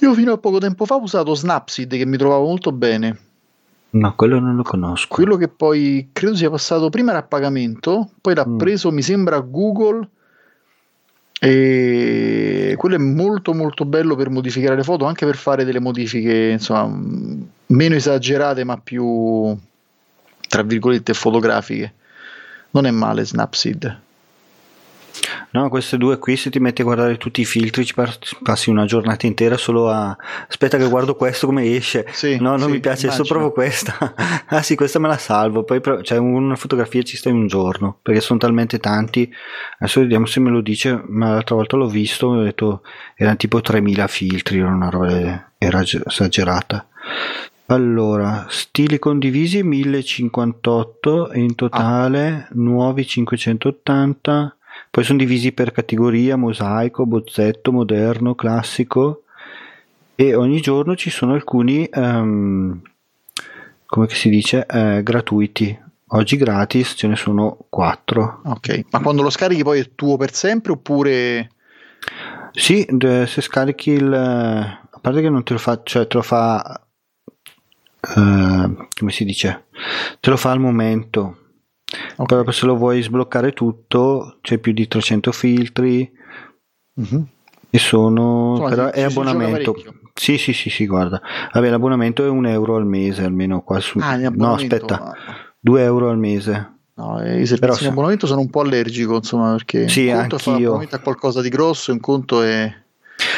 [0.00, 3.18] Io fino a poco tempo fa ho usato Snapseed che mi trovavo molto bene.
[3.90, 5.14] No, quello non lo conosco.
[5.14, 8.56] Quello che poi credo sia passato prima era a pagamento, poi l'ha Mm.
[8.56, 10.08] preso, mi sembra, Google.
[11.42, 16.50] E quello è molto molto bello per modificare le foto, anche per fare delle modifiche,
[16.50, 19.56] insomma, mh, meno esagerate, ma più
[20.48, 21.94] tra virgolette fotografiche.
[22.72, 24.00] Non è male Snapseed.
[25.52, 27.94] No, queste due qui, se ti metti a guardare tutti i filtri, ci
[28.42, 30.16] passi una giornata intera solo a.
[30.48, 32.06] Aspetta, che guardo questo come esce.
[32.10, 33.38] Sì, no, non sì, mi piace, adesso immagino.
[33.38, 34.14] provo questa.
[34.46, 35.64] ah, sì, questa me la salvo.
[35.64, 39.30] Poi, pro- cioè, una fotografia ci sta in un giorno perché sono talmente tanti.
[39.78, 41.02] Adesso vediamo se me lo dice.
[41.06, 42.82] Ma l'altra volta l'ho visto ho detto
[43.16, 44.58] erano tipo 3000 filtri.
[44.58, 46.86] Era una roba era ge- esagerata.
[47.66, 54.56] Allora, stili condivisi 1058 e in totale nuovi 580.
[54.90, 59.22] Poi sono divisi per categoria, mosaico, bozzetto, moderno, classico
[60.16, 62.82] e ogni giorno ci sono alcuni, ehm,
[63.86, 65.78] come si dice, eh, gratuiti.
[66.08, 68.40] Oggi gratis ce ne sono 4.
[68.44, 71.50] Ok, ma quando lo scarichi poi è tuo per sempre oppure...
[72.50, 74.12] Sì, se scarichi il...
[74.12, 76.84] A parte che non te lo fa, cioè te lo fa...
[78.00, 79.66] eh, come si dice?
[80.18, 81.39] Te lo fa al momento.
[82.16, 82.26] Ok.
[82.28, 86.10] Però se lo vuoi sbloccare tutto c'è più di 300 filtri
[86.94, 87.26] Mhm.
[87.70, 88.50] e sono...
[88.52, 89.74] Insomma, però si- è abbonamento.
[90.14, 91.20] Sì, sì, sì, sì, guarda.
[91.52, 93.98] Vabbè, l'abbonamento è un euro al mese almeno qua su...
[94.00, 95.14] Ah, no, aspetta, ma-
[95.58, 96.74] 2 euro al mese.
[96.94, 100.18] No, eh, i servizi Però in abbonamento sono un po' allergico, insomma, perché Sì, un
[100.18, 100.54] conto anch'io.
[100.68, 102.70] abbonamento a qualcosa di grosso, un conto è...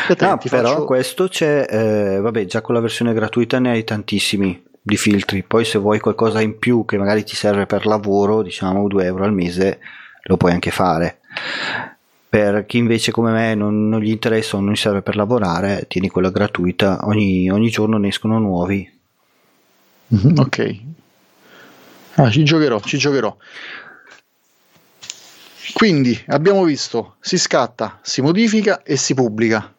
[0.02, 3.70] Aspetta, No, ti però faccio- questo c'è, eh, vabbè, già con la versione gratuita ne
[3.70, 5.44] hai tantissimi di filtri.
[5.44, 9.24] Poi se vuoi qualcosa in più che magari ti serve per lavoro, diciamo 2 euro
[9.24, 9.78] al mese,
[10.24, 11.20] lo puoi anche fare.
[12.28, 15.84] Per chi invece come me non, non gli interessa o non gli serve per lavorare,
[15.86, 18.90] tieni quella gratuita, ogni, ogni giorno ne escono nuovi.
[20.14, 20.80] Mm-hmm, ok.
[22.14, 23.34] Ah, ci giocherò, ci giocherò.
[25.74, 29.72] Quindi abbiamo visto, si scatta, si modifica e si pubblica.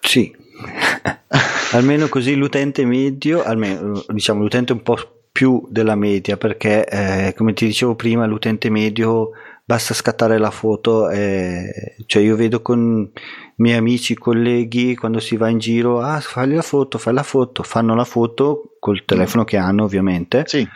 [0.00, 0.34] Sì,
[1.72, 4.96] almeno così l'utente medio, almeno diciamo l'utente un po'
[5.30, 9.30] più della media, perché eh, come ti dicevo prima, l'utente medio
[9.64, 13.20] basta scattare la foto, eh, cioè io vedo con i
[13.56, 17.62] miei amici, colleghi, quando si va in giro, ah fai la foto, fai la foto,
[17.62, 20.44] fanno la foto col telefono che hanno ovviamente.
[20.46, 20.66] Sì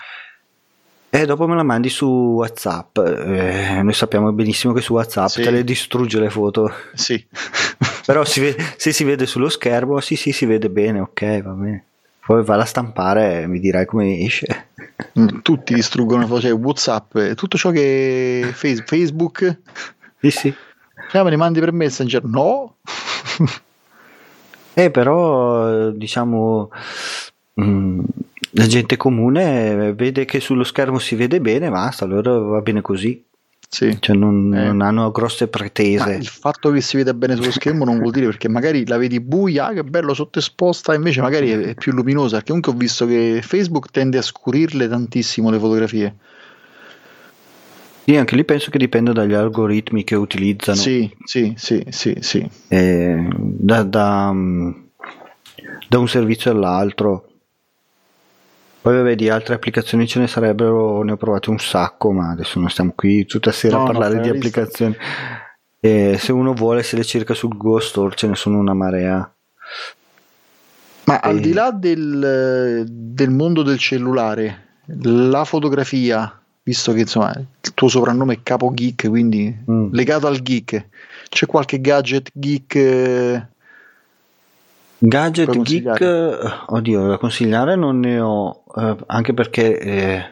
[1.14, 2.96] e dopo me la mandi su WhatsApp.
[2.96, 5.42] Eh, noi sappiamo benissimo che su WhatsApp sì.
[5.42, 6.72] te le distrugge le foto.
[6.94, 7.22] Sì.
[8.04, 11.50] Però si vede, se si vede sullo schermo, sì, sì, si vede bene, ok, va
[11.52, 11.84] bene.
[12.24, 14.68] Poi va a stampare e mi dirai come esce.
[15.18, 19.58] Mm, tutti distruggono cioè WhatsApp, tutto ciò che è Facebook.
[20.20, 20.54] Sì, sì.
[21.12, 22.24] Ah, me ne mandi per Messenger?
[22.24, 22.76] No.
[24.74, 26.70] eh, però, diciamo...
[27.54, 28.00] Mh, mm,
[28.54, 33.22] la gente comune vede che sullo schermo si vede bene, basta, allora va bene così.
[33.72, 33.96] Sì.
[33.98, 34.66] Cioè non, eh.
[34.66, 36.04] non, hanno grosse pretese.
[36.04, 38.98] Ma il fatto che si veda bene sullo schermo non vuol dire perché magari la
[38.98, 42.36] vedi buia, che bello sottoesposta, invece magari è, più luminosa.
[42.36, 46.14] Perché comunque ho visto che Facebook tende a scurirle tantissimo le fotografie.
[48.04, 50.76] Sì, anche lì penso che dipenda dagli algoritmi che utilizzano.
[50.76, 52.46] Sì, sì, sì, sì, sì.
[52.68, 54.34] Eh, da, da,
[55.88, 57.31] da un servizio all'altro
[58.82, 62.58] poi vabbè, di altre applicazioni ce ne sarebbero, ne ho provate un sacco, ma adesso
[62.58, 64.96] non stiamo qui tutta sera no, a parlare di applicazioni.
[65.78, 69.32] E se uno vuole, se le cerca sul Google Store, ce ne sono una marea.
[71.04, 71.28] Ma e...
[71.28, 77.86] al di là del, del, mondo del cellulare, la fotografia, visto che insomma il tuo
[77.86, 79.92] soprannome è Capo Geek, quindi mm.
[79.92, 80.88] legato al geek,
[81.28, 83.46] c'è qualche gadget geek eh,
[85.04, 86.00] Gadget geek,
[86.66, 90.24] oddio, da consigliare non ne ho, eh, anche perché eh,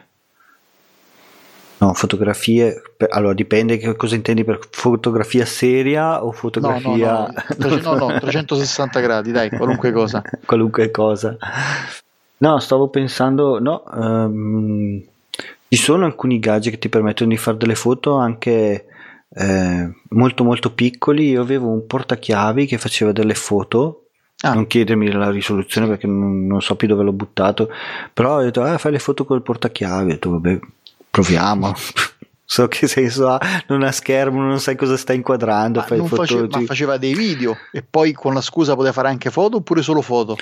[1.79, 7.27] no, fotografie, per, allora dipende che cosa intendi per fotografia seria o fotografia...
[7.57, 10.21] No, no, no, no, no 360 gradi, dai, qualunque cosa.
[10.45, 11.35] qualunque cosa.
[12.37, 15.03] No, stavo pensando, no, um,
[15.67, 18.85] ci sono alcuni gadget che ti permettono di fare delle foto anche
[19.33, 21.31] eh, molto molto piccoli.
[21.31, 24.00] Io avevo un portachiavi che faceva delle foto
[24.41, 24.53] Ah.
[24.53, 27.69] Non chiedermi la risoluzione perché non, non, so più dove l'ho buttato,
[28.11, 30.59] però ho detto, ah, fai le foto col portachiavi, ho detto, vabbè,
[31.09, 31.73] proviamo.
[32.43, 35.79] so che senso ha, non ha schermo, non sai cosa sta inquadrando.
[35.79, 39.29] Ma, fai face, ma faceva dei video e poi con la scusa poteva fare anche
[39.29, 40.35] foto oppure solo foto?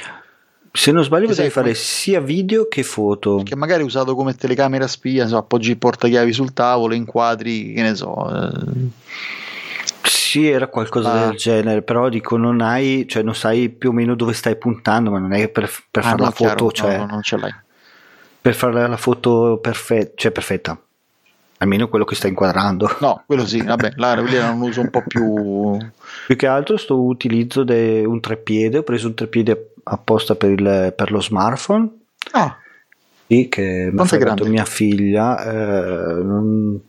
[0.71, 3.41] Se non sbaglio, potevi fare sia video che foto.
[3.43, 7.95] Che magari usato come telecamera spia, so, appoggi il portachiavi sul tavolo, inquadri, che ne
[7.95, 8.29] so.
[8.29, 9.37] Eh
[10.29, 11.27] sì, era qualcosa ah.
[11.27, 15.09] del genere, però dico, non hai, cioè non sai più o meno dove stai puntando,
[15.09, 17.53] ma non è per, per ah, fare la foto, chiaro, cioè, no, non ce l'hai.
[18.41, 20.79] Per fare la foto perfetta, cioè perfetta,
[21.57, 22.95] almeno quello che stai inquadrando.
[23.01, 25.77] No, quello sì, vabbè, là era un uso un po' più...
[26.27, 30.93] Più che altro sto utilizzo di un treppiede, ho preso un treppiede apposta per, il,
[30.95, 31.89] per lo smartphone.
[32.33, 32.55] Ah.
[33.25, 36.79] Sì, che mi ha fatto mia figlia, eh, non,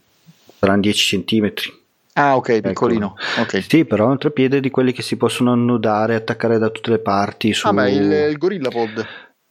[0.58, 1.78] saranno 10 centimetri
[2.14, 2.68] Ah, ok, ecco.
[2.68, 3.14] piccolino.
[3.16, 3.42] Ecco.
[3.42, 3.62] Okay.
[3.62, 6.98] Sì, però è un treppiede di quelli che si possono annodare, attaccare da tutte le
[6.98, 7.52] parti.
[7.52, 7.66] Su...
[7.66, 9.06] Ah, ma il, il Gorilla Pod?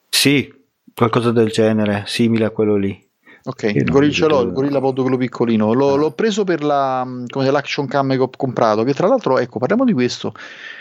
[0.10, 0.54] Sì,
[0.94, 3.08] qualcosa del genere, simile a quello lì.
[3.42, 5.72] Ok, il gorilla ce l'ho, il Gorilla Pod quello piccolino.
[5.74, 5.98] L'ho, ah.
[5.98, 9.86] l'ho preso per la, come l'action cam che ho comprato, che tra l'altro, ecco, parliamo
[9.86, 10.34] di questo.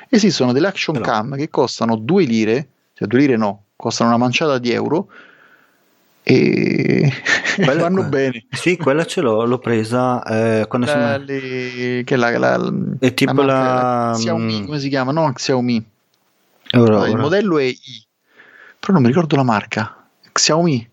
[0.09, 1.07] Esistono delle action Però.
[1.07, 5.09] cam che costano 2 lire, cioè 2 lire no, costano una manciata di euro,
[6.31, 7.11] e
[7.57, 8.45] quella, vanno bene.
[8.51, 11.25] Sì, quella ce l'ho, l'ho presa eh, quando la, sono...
[11.25, 14.65] Le, che la, la, è tipo la, la, Xiaomi, mm.
[14.67, 15.11] come si chiama?
[15.11, 15.91] Non Xiaomi.
[16.77, 17.23] Ora, il ora.
[17.23, 17.79] modello è I,
[18.79, 20.07] però non mi ricordo la marca.
[20.31, 20.91] Xiaomi.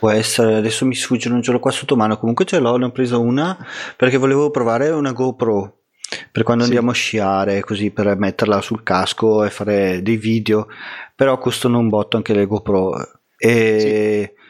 [0.00, 2.18] Può essere, adesso mi sfugge, non ce l'ho qua sotto mano.
[2.18, 3.56] Comunque ce l'ho, ne ho presa una
[3.96, 5.82] perché volevo provare una GoPro
[6.32, 6.70] per quando sì.
[6.70, 10.66] andiamo a sciare, così per metterla sul casco e fare dei video.
[11.14, 12.94] Però costano un botto anche le GoPro.
[13.38, 13.78] E
[14.34, 14.44] sì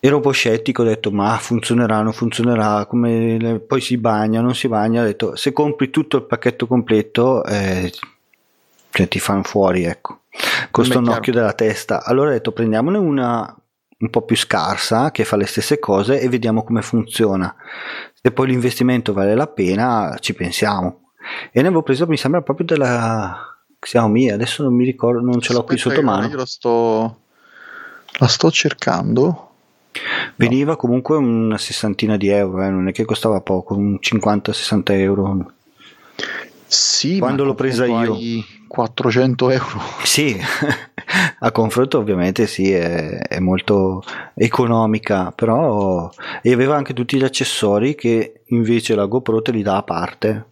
[0.00, 4.54] ero un po' scettico, ho detto ma funzionerà, non funzionerà, come poi si bagna, non
[4.54, 7.92] si bagna, ho detto se compri tutto il pacchetto completo eh,
[8.90, 10.20] cioè ti fanno fuori, ecco,
[10.70, 12.04] costa un occhio della testa.
[12.04, 13.56] Allora ho detto prendiamone una
[14.00, 17.54] un po' più scarsa che fa le stesse cose e vediamo come funziona.
[18.12, 21.10] Se poi l'investimento vale la pena ci pensiamo.
[21.50, 25.52] E ne avevo preso, mi sembra proprio della Xiaomi, adesso non mi ricordo, non ce
[25.52, 26.28] l'ho Aspetta qui sotto mano.
[26.28, 27.20] Io sto,
[28.18, 29.47] la sto cercando
[30.36, 35.52] Veniva comunque una sessantina di euro, eh, non è che costava poco, un 50-60 euro.
[36.66, 38.16] Sì, quando l'ho presa io
[38.68, 39.80] 400 euro.
[40.04, 40.38] Sì,
[41.40, 44.02] a confronto ovviamente sì, è, è, molto
[44.34, 46.10] economica, però
[46.42, 50.44] e aveva anche tutti gli accessori che invece la GoPro te li dà a parte.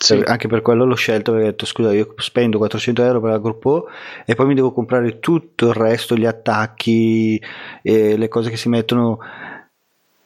[0.00, 0.22] Sì.
[0.24, 3.36] Anche per quello l'ho scelto perché ho detto scusa io spendo 400 euro per la
[3.36, 3.88] GoPro
[4.24, 7.38] e poi mi devo comprare tutto il resto, gli attacchi
[7.82, 9.18] e le cose che si mettono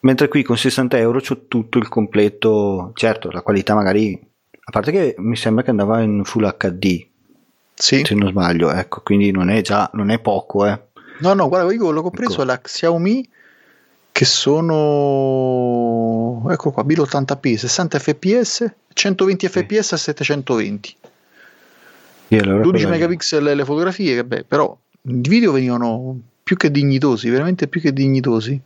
[0.04, 4.18] mentre qui con 60 euro c'ho tutto il completo certo la qualità magari
[4.66, 7.06] a parte che mi sembra che andava in full HD
[7.74, 8.04] sì.
[8.04, 10.78] se non sbaglio ecco quindi non è già non è poco eh
[11.18, 12.44] no no guarda io quello che ho preso ecco.
[12.44, 13.28] la Xiaomi
[14.14, 14.76] che sono
[16.48, 19.52] ecco qua 1080p 60 fps 120 sì.
[19.52, 20.96] fps a 720
[22.28, 27.66] sì, allora 12 megapixel le fotografie beh, però i video venivano più che dignitosi veramente
[27.66, 28.60] più che dignitosi.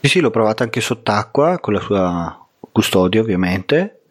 [0.00, 4.02] Sì sì l'ho provata anche sott'acqua con la sua custodia ovviamente.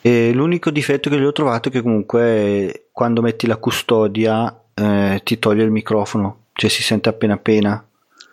[0.00, 5.20] E l'unico difetto che gli ho trovato è che comunque quando metti la custodia eh,
[5.24, 7.84] ti toglie il microfono cioè si sente appena appena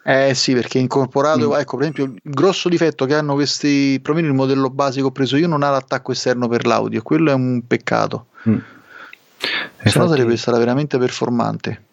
[0.10, 1.54] eh sì, perché incorporato, mm.
[1.56, 5.50] ecco per esempio il grosso difetto che hanno questi, perlomeno il modello basico preso io
[5.50, 8.28] non ha l'attacco esterno per l'audio, quello è un peccato.
[8.48, 8.58] Mm.
[9.84, 11.84] Se no sarebbe stata veramente performante.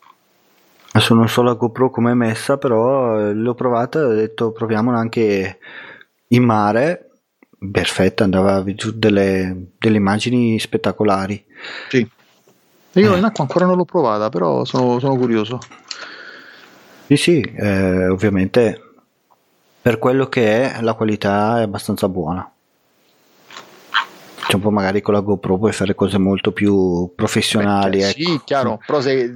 [1.09, 4.97] Non so la GoPro come è messa, però eh, l'ho provata e ho detto proviamola
[4.97, 5.59] anche
[6.29, 7.11] in mare.
[7.59, 11.45] Perfetta, andava giù delle, delle immagini spettacolari.
[11.89, 12.09] Sì.
[12.93, 13.19] Io eh.
[13.19, 15.59] in acqua ancora non l'ho provata, però sono, sono curioso.
[17.07, 18.81] Sì, sì, eh, ovviamente
[19.85, 22.51] per quello che è la qualità è abbastanza buona.
[24.47, 27.99] Cioè, un po' magari con la GoPro puoi fare cose molto più professionali.
[27.99, 28.19] Beh, ecco.
[28.19, 29.33] Sì, chiaro, però se il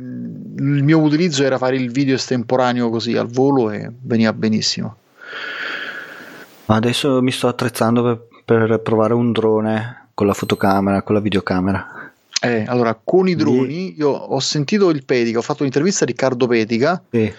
[0.82, 4.96] mio utilizzo era fare il video estemporaneo così al volo e veniva benissimo.
[6.66, 12.12] Adesso mi sto attrezzando per, per provare un drone con la fotocamera, con la videocamera.
[12.40, 16.46] Eh, allora, con i droni, io ho sentito il Pedica, ho fatto un'intervista a Riccardo
[16.46, 17.02] Pedica.
[17.10, 17.32] Sì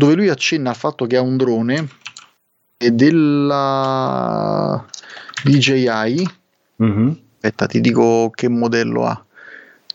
[0.00, 1.88] dove lui accenna al fatto che ha un drone
[2.78, 4.82] e della
[5.44, 6.30] DJI
[6.82, 7.10] mm-hmm.
[7.34, 9.24] aspetta ti dico che modello ha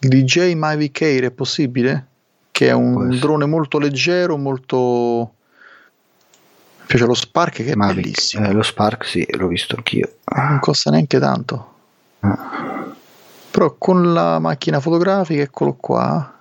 [0.02, 2.08] il DJI Mavic Air è possibile?
[2.52, 5.34] che è un drone molto leggero molto
[6.82, 7.96] mi piace lo Spark che è Mavic.
[7.96, 11.74] bellissimo eh, lo Spark sì l'ho visto anch'io non costa neanche tanto
[12.20, 12.94] ah.
[13.50, 16.32] però con la macchina fotografica eccolo qua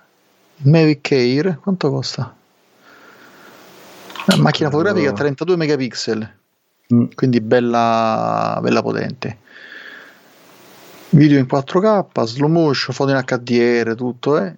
[0.57, 2.43] Mavic Air quanto costa?
[4.27, 6.33] Una macchina fotografica a 32 megapixel,
[6.93, 7.05] mm.
[7.15, 9.37] quindi bella, bella potente.
[11.09, 14.55] Video in 4K, slow motion, foto in HDR, tutto, eh?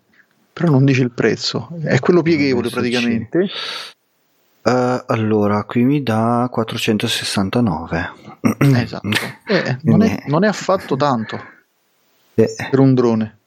[0.54, 3.50] però non dice il prezzo, è quello pieghevole praticamente.
[4.64, 8.12] Uh, allora, qui mi dà 469.
[8.60, 9.08] Esatto,
[9.48, 11.40] eh, non, è, non, è, affatto tanto
[12.34, 12.56] eh.
[12.70, 13.38] per un drone.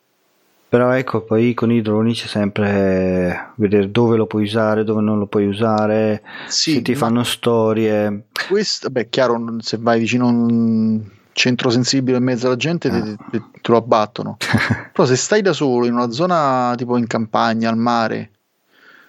[0.70, 5.18] Però ecco, poi con i droni c'è sempre vedere dove lo puoi usare, dove non
[5.18, 8.26] lo puoi usare, sì, se ti fanno storie.
[8.48, 11.02] Questo, beh, chiaro, se vai vicino a un
[11.32, 13.02] centro sensibile in mezzo alla gente ah.
[13.02, 14.36] te, te, te, lo abbattono.
[14.94, 18.30] Però se stai da solo in una zona tipo in campagna, al mare,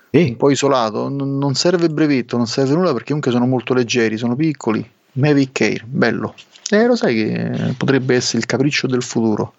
[0.10, 0.30] sì.
[0.30, 4.18] un po' isolato, n- non serve brevetto, non serve nulla perché comunque sono molto leggeri,
[4.18, 4.84] sono piccoli.
[5.12, 6.34] Mavic Air, bello.
[6.72, 9.54] Eh, lo sai che potrebbe essere il capriccio del futuro.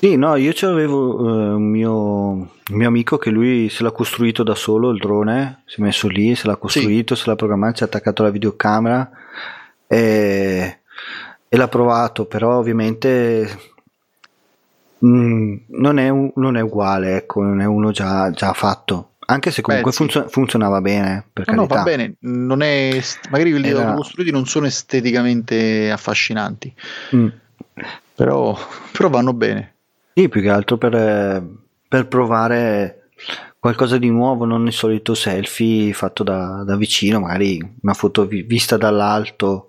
[0.00, 4.42] Sì, no, io c'avevo uh, un, mio, un mio amico che lui se l'ha costruito
[4.42, 7.20] da solo il drone, si è messo lì, se l'ha costruito, sì.
[7.20, 9.10] se l'ha programmato, si è attaccato alla videocamera
[9.86, 10.80] e,
[11.46, 13.58] e l'ha provato, però ovviamente
[15.00, 19.16] mh, mm, non, è un, non, è uguale, ecco, non è uno già, già fatto.
[19.26, 20.02] Anche se comunque Beh, sì.
[20.02, 21.26] funzo- funzionava bene.
[21.30, 21.74] Per no, carità.
[21.74, 22.14] no, va bene.
[22.20, 22.98] Non è,
[23.28, 23.92] magari quelli Era...
[23.92, 26.74] costruiti non sono esteticamente affascinanti,
[27.14, 27.28] mm.
[28.14, 28.56] però,
[28.92, 29.74] però vanno bene.
[30.14, 31.42] Sì, più che altro per,
[31.88, 33.08] per provare
[33.58, 38.42] qualcosa di nuovo, non il solito selfie fatto da, da vicino, magari una foto vi,
[38.42, 39.66] vista dall'alto.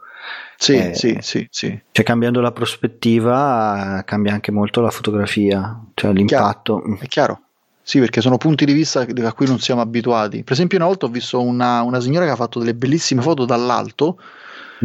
[0.57, 1.81] Sì, eh, sì, sì, sì.
[1.91, 6.81] Cioè cambiando la prospettiva cambia anche molto la fotografia, cioè l'impatto.
[6.81, 7.41] Chiaro, è chiaro.
[7.83, 10.43] Sì, perché sono punti di vista a cui non siamo abituati.
[10.43, 13.43] Per esempio, una volta ho visto una, una signora che ha fatto delle bellissime foto
[13.43, 14.19] dall'alto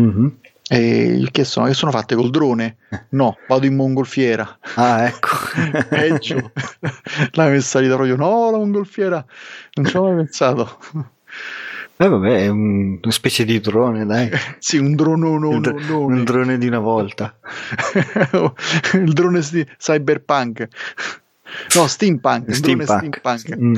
[0.00, 0.26] mm-hmm.
[0.68, 2.76] E chiesto, ma che sono fatte col drone?
[3.10, 4.58] No, vado in mongolfiera.
[4.74, 5.28] Ah, ecco.
[5.88, 6.52] Peggio.
[7.32, 9.24] La messa di proprio, no, la mongolfiera.
[9.74, 10.78] Non ci ho mai pensato.
[11.98, 14.30] Eh vabbè, è un, una specie di drone, dai.
[14.58, 17.38] sì, un drone, un, dr- un drone di una volta.
[18.94, 20.68] il drone di cyberpunk.
[21.74, 22.54] No, steampunk.
[22.54, 23.20] steampunk.
[23.22, 23.56] steampunk.
[23.56, 23.76] Mm.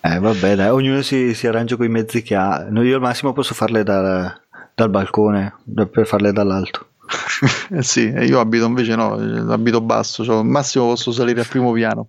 [0.00, 2.66] eh vabbè, dai, ognuno si, si arrangia con i mezzi che ha.
[2.70, 4.40] Io al massimo posso farle da
[4.76, 5.54] dal balcone
[5.90, 6.88] per farle dall'alto.
[7.72, 9.14] eh sì, io abito invece no,
[9.50, 12.08] abito basso, cioè, al massimo posso salire al primo piano.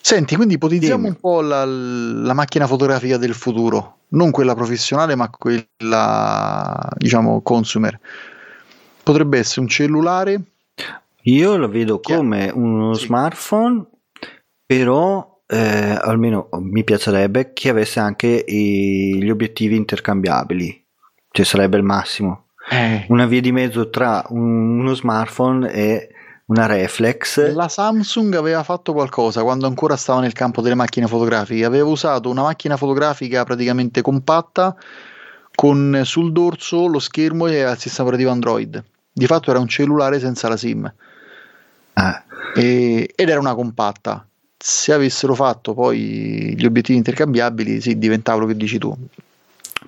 [0.00, 5.30] Senti, quindi ipotizziamo un po' la, la, macchina fotografica del futuro, non quella professionale, ma
[5.30, 7.98] quella, diciamo, consumer.
[9.02, 10.42] Potrebbe essere un cellulare.
[11.22, 13.06] Io lo vedo come uno sì.
[13.06, 13.82] smartphone,
[14.66, 20.83] però eh, almeno mi piacerebbe che avesse anche i, gli obiettivi intercambiabili,
[21.34, 22.44] cioè sarebbe il massimo.
[22.70, 23.06] Eh.
[23.08, 26.08] Una via di mezzo tra un, uno smartphone e
[26.46, 27.52] una reflex.
[27.52, 32.30] La Samsung aveva fatto qualcosa quando ancora stava nel campo delle macchine fotografiche, aveva usato
[32.30, 34.76] una macchina fotografica praticamente compatta
[35.52, 38.84] con sul dorso lo schermo e il sistema operativo Android.
[39.12, 40.92] Di fatto era un cellulare senza la SIM.
[41.94, 42.24] Ah.
[42.54, 44.24] E, ed era una compatta.
[44.56, 48.96] Se avessero fatto poi gli obiettivi intercambiabili, sì, diventava quello che dici tu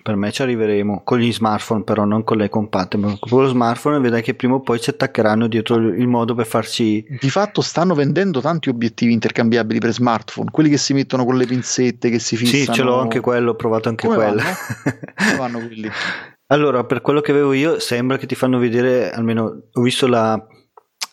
[0.07, 3.49] per me ci arriveremo con gli smartphone, però non con le compatte, ma con lo
[3.49, 7.05] smartphone vedrai che prima o poi ci attaccheranno dietro il modo per farci.
[7.19, 11.45] Di fatto stanno vendendo tanti obiettivi intercambiabili per smartphone, quelli che si mettono con le
[11.45, 12.63] pinzette che si fissano.
[12.63, 14.43] Sì, ce l'ho anche quello, ho provato anche Come quello.
[14.43, 15.37] Vanno?
[15.59, 15.91] Vanno quelli?
[16.53, 20.41] Allora, per quello che avevo io, sembra che ti fanno vedere, almeno ho visto la,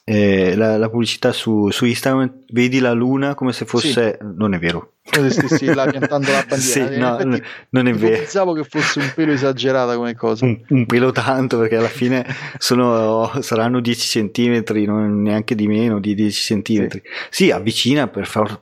[0.06, 4.18] eh, la, la, pubblicità su, su, Instagram, vedi la luna come se fosse...
[4.20, 4.28] Sì.
[4.36, 4.94] Non è vero.
[5.04, 6.60] Se stessi là piantando la bandiera.
[6.92, 7.40] Sì, no, no,
[7.70, 8.18] non è vero.
[8.18, 10.46] Pensavo che fosse un pelo esagerata come cosa.
[10.46, 12.26] Un, un pelo tanto, perché alla fine
[12.58, 17.02] sono, saranno 10 centimetri, non neanche di meno di 10 centimetri.
[17.30, 18.60] Sì, sì avvicina per, for-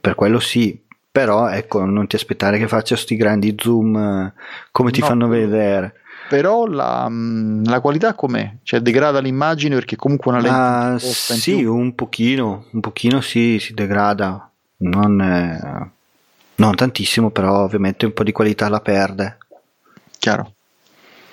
[0.00, 0.80] per quello sì,
[1.10, 4.32] però ecco, non ti aspettare che faccia questi grandi zoom eh,
[4.70, 5.94] come ti no, fanno vedere
[6.28, 8.56] però la, mm, la, qualità com'è?
[8.62, 13.72] Cioè degrada l'immagine perché comunque una lente uh, sì, un pochino, un pochino sì, si
[13.72, 15.58] degrada, non, è,
[16.56, 19.38] non tantissimo, però ovviamente un po' di qualità la perde.
[20.18, 20.52] Chiaro.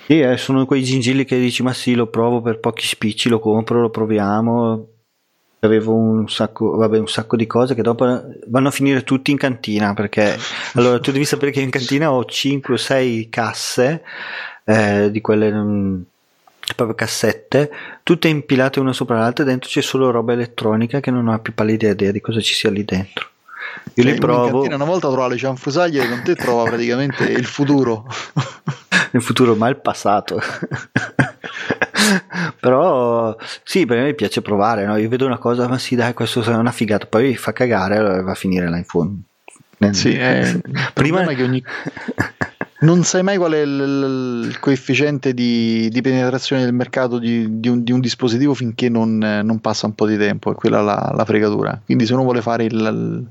[0.05, 3.39] Sì, eh, sono quei gingilli che dici ma sì, lo provo per pochi spicci, lo
[3.39, 4.87] compro, lo proviamo.
[5.59, 8.05] Avevo un sacco, vabbè, un sacco di cose che dopo
[8.47, 10.37] vanno a finire tutti in cantina perché
[10.75, 14.03] allora tu devi sapere che in cantina ho 5 o 6 casse
[14.65, 16.03] eh, di quelle um,
[16.75, 17.71] proprio cassette,
[18.03, 21.53] tutte impilate una sopra l'altra, e dentro c'è solo roba elettronica che non ho più
[21.53, 23.29] pallida idea di cosa ci sia lì dentro.
[23.93, 24.51] Io cioè, li provo.
[24.51, 28.05] Cantina, una volta trova le cianfrusaglie e con te trova praticamente il futuro.
[29.11, 30.41] il futuro, ma il passato.
[32.59, 34.85] Però sì, per me piace provare.
[34.85, 34.97] No?
[34.97, 38.21] Io vedo una cosa, ma sì, dai, questo è una figata, poi fa cagare, allora
[38.21, 39.21] va a finire l'iPhone.
[39.91, 40.61] Sì, eh,
[40.93, 41.61] prima che ogni
[42.79, 47.69] non sai mai qual è il, il coefficiente di, di, penetrazione del mercato di, di,
[47.69, 51.13] un, di un, dispositivo finché non, non, passa un po' di tempo, è quella la,
[51.15, 51.79] la fregatura.
[51.85, 53.25] Quindi se uno vuole fare il,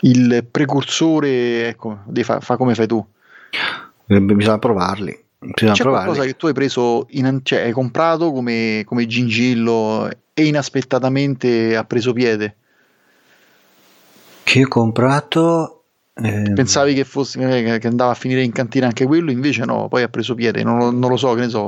[0.00, 3.04] il precursore, ecco, fa, fa, come fai tu.
[4.06, 5.16] Eh, bisogna provarli.
[5.38, 6.06] Bisogna C'è provarli.
[6.06, 11.84] qualcosa che tu hai preso, in, cioè hai comprato come, come gingillo e inaspettatamente ha
[11.84, 12.56] preso piede?
[14.42, 15.77] Che ho comprato
[16.22, 17.38] eh, Pensavi che, fosse,
[17.78, 20.98] che andava a finire in cantina anche quello, invece no, poi ha preso piede, non,
[20.98, 21.66] non lo so, che ne so.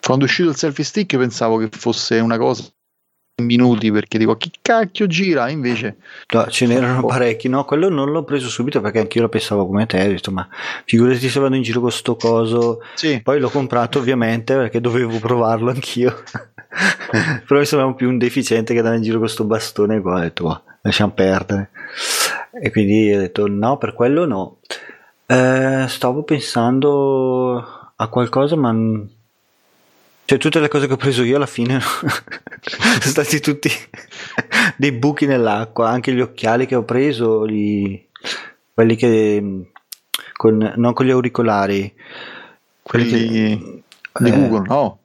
[0.00, 2.64] Quando è uscito il selfie stick pensavo che fosse una cosa
[3.38, 5.50] in minuti perché dico chi cacchio gira?
[5.50, 5.96] Invece
[6.32, 7.48] no, ce n'erano parecchi.
[7.48, 10.48] No quello non l'ho preso subito perché anch'io lo pensavo come te ho detto ma
[10.84, 12.80] figurati se vado in giro con sto coso.
[12.94, 13.20] Sì.
[13.22, 16.22] poi l'ho comprato ovviamente perché dovevo provarlo anch'io.
[17.46, 20.20] Però mi sembrava più un deficiente che andava in giro con sto bastone qua ho
[20.20, 21.70] detto oh, lasciamo perdere
[22.60, 24.58] e quindi ho detto no, per quello no.
[25.26, 28.72] Eh, stavo pensando a qualcosa, ma
[30.24, 31.80] cioè tutte le cose che ho preso io alla fine
[32.60, 33.70] sono stati tutti
[34.76, 37.98] dei buchi nell'acqua, anche gli occhiali che ho preso, gli...
[38.74, 39.64] quelli che
[40.34, 40.74] con...
[40.76, 41.94] non con gli auricolari,
[42.82, 43.82] quelli, quelli che...
[44.18, 44.98] di eh, Google, no?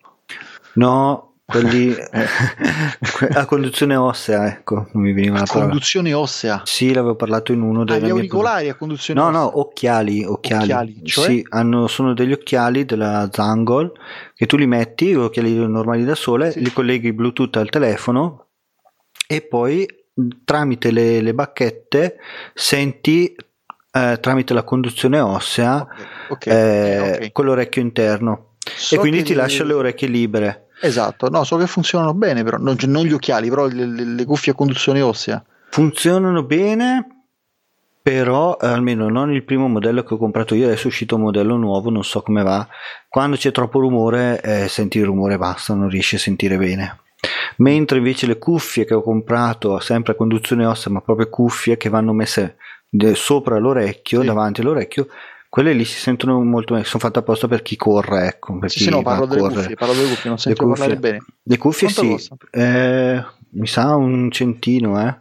[0.74, 1.96] No, quelli
[3.34, 5.66] a conduzione ossea, ecco, non mi veniva la parola.
[5.68, 6.62] Conduzione ossea?
[6.66, 8.02] Sì, l'avevo parlato in uno dei...
[8.02, 9.40] Ah, auricolari a conduzione no, ossea?
[9.40, 10.64] No, no, occhiali, occhiali.
[10.64, 11.26] occhiali cioè?
[11.26, 13.92] Sì, hanno, sono degli occhiali della Zangol
[14.34, 16.62] che tu li metti, occhiali normali da sole, sì.
[16.62, 18.48] li colleghi Bluetooth al telefono
[19.28, 19.88] e poi
[20.44, 22.18] tramite le, le bacchette
[22.54, 23.36] senti
[23.96, 25.88] eh, tramite la conduzione ossea
[26.30, 27.32] okay, okay, eh, okay.
[27.32, 30.63] con l'orecchio interno so e quindi ti lascia le orecchie libere.
[30.86, 34.26] Esatto, no, so che funzionano bene, però non, non gli occhiali, però le, le, le,
[34.26, 35.42] cuffie a conduzione ossea.
[35.70, 37.24] Funzionano bene,
[38.02, 41.22] però eh, almeno non il primo modello che ho comprato io, adesso è uscito un
[41.22, 42.68] modello nuovo, non so come va.
[43.08, 47.00] Quando c'è troppo rumore, eh, senti il rumore basta, non riesci a sentire bene.
[47.60, 51.88] Mentre invece le cuffie che ho comprato, sempre a conduzione ossea, ma proprio cuffie che
[51.88, 52.58] vanno messe
[53.14, 54.28] sopra l'orecchio, sì.
[54.28, 55.08] davanti all'orecchio,
[55.54, 58.58] quelle lì si sentono molto meglio, sono fatte apposta per chi corre, ecco.
[58.58, 59.54] Per sì, chi sì, no, parlo delle corre.
[59.54, 61.24] cuffie, parlo delle cuffie, non sento parlare bene.
[61.44, 65.16] Le cuffie Quanto sì, eh, mi sa un centino, eh.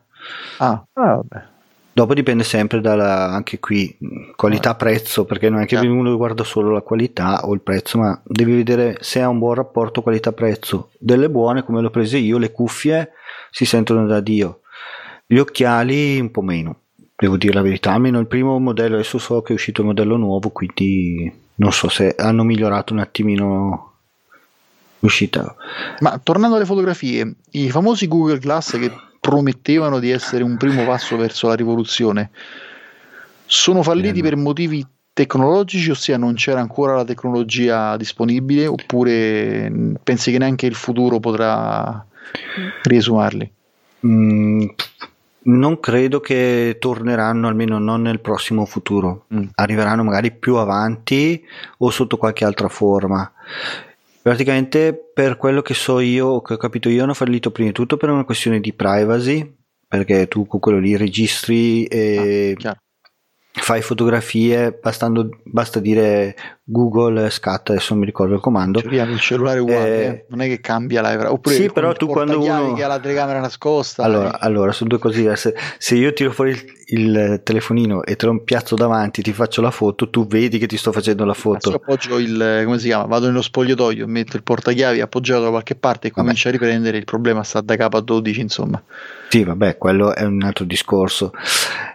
[0.57, 1.45] Ah, ah vabbè.
[1.93, 3.95] Dopo dipende sempre dalla, anche qui,
[4.35, 5.93] qualità-prezzo, perché non è che Chiaro.
[5.93, 9.57] uno guarda solo la qualità o il prezzo, ma devi vedere se ha un buon
[9.57, 10.93] rapporto qualità-prezzo.
[10.99, 13.11] Delle buone, come l'ho prese io, le cuffie
[13.51, 14.61] si sentono da Dio.
[15.27, 16.82] Gli occhiali un po' meno,
[17.23, 20.17] devo dire la verità, almeno il primo modello, adesso so che è uscito il modello
[20.17, 23.93] nuovo, quindi non so se hanno migliorato un attimino
[24.99, 25.55] l'uscita.
[26.01, 31.17] Ma tornando alle fotografie, i famosi Google Glass che promettevano di essere un primo passo
[31.17, 32.31] verso la rivoluzione
[33.47, 39.71] sono falliti Eh, per motivi tecnologici, ossia non c'era ancora la tecnologia disponibile, oppure
[40.03, 42.05] pensi che neanche il futuro potrà
[42.83, 43.53] riesumarli?
[44.05, 44.67] Mm,
[45.45, 49.27] non credo che torneranno, almeno non nel prossimo futuro.
[49.35, 49.49] Mm.
[49.55, 51.43] Arriveranno magari più avanti
[51.79, 53.31] o sotto qualche altra forma.
[54.23, 57.75] Praticamente, per quello che so io, o che ho capito io, hanno fallito prima di
[57.75, 59.57] tutto per una questione di privacy,
[59.89, 62.77] perché tu con quello lì registri e Ah.
[63.55, 66.35] Fai fotografie, bastando, basta dire
[66.65, 68.81] Google scatta, adesso non mi ricordo il comando.
[68.81, 72.07] Teoria il cellulare uguale, Eh, eh, non è che cambia la oppure sì, però tu
[72.07, 75.55] quando uno- che ha la telecamera nascosta Allora, eh, allora, sono due cose diverse.
[75.77, 79.71] Se io tiro fuori il, il telefonino e te lo piazzo davanti, ti faccio la
[79.71, 81.75] foto, tu vedi che ti sto facendo la foto.
[81.75, 86.07] appoggio il come si chiama vado nello spogliatoio metto il portachiavi appoggiato da qualche parte
[86.07, 86.23] e Vabbè.
[86.23, 88.83] comincio a riprendere il problema sta da capo a 12 insomma
[89.29, 91.33] Sì, vabbè, quello è un altro discorso.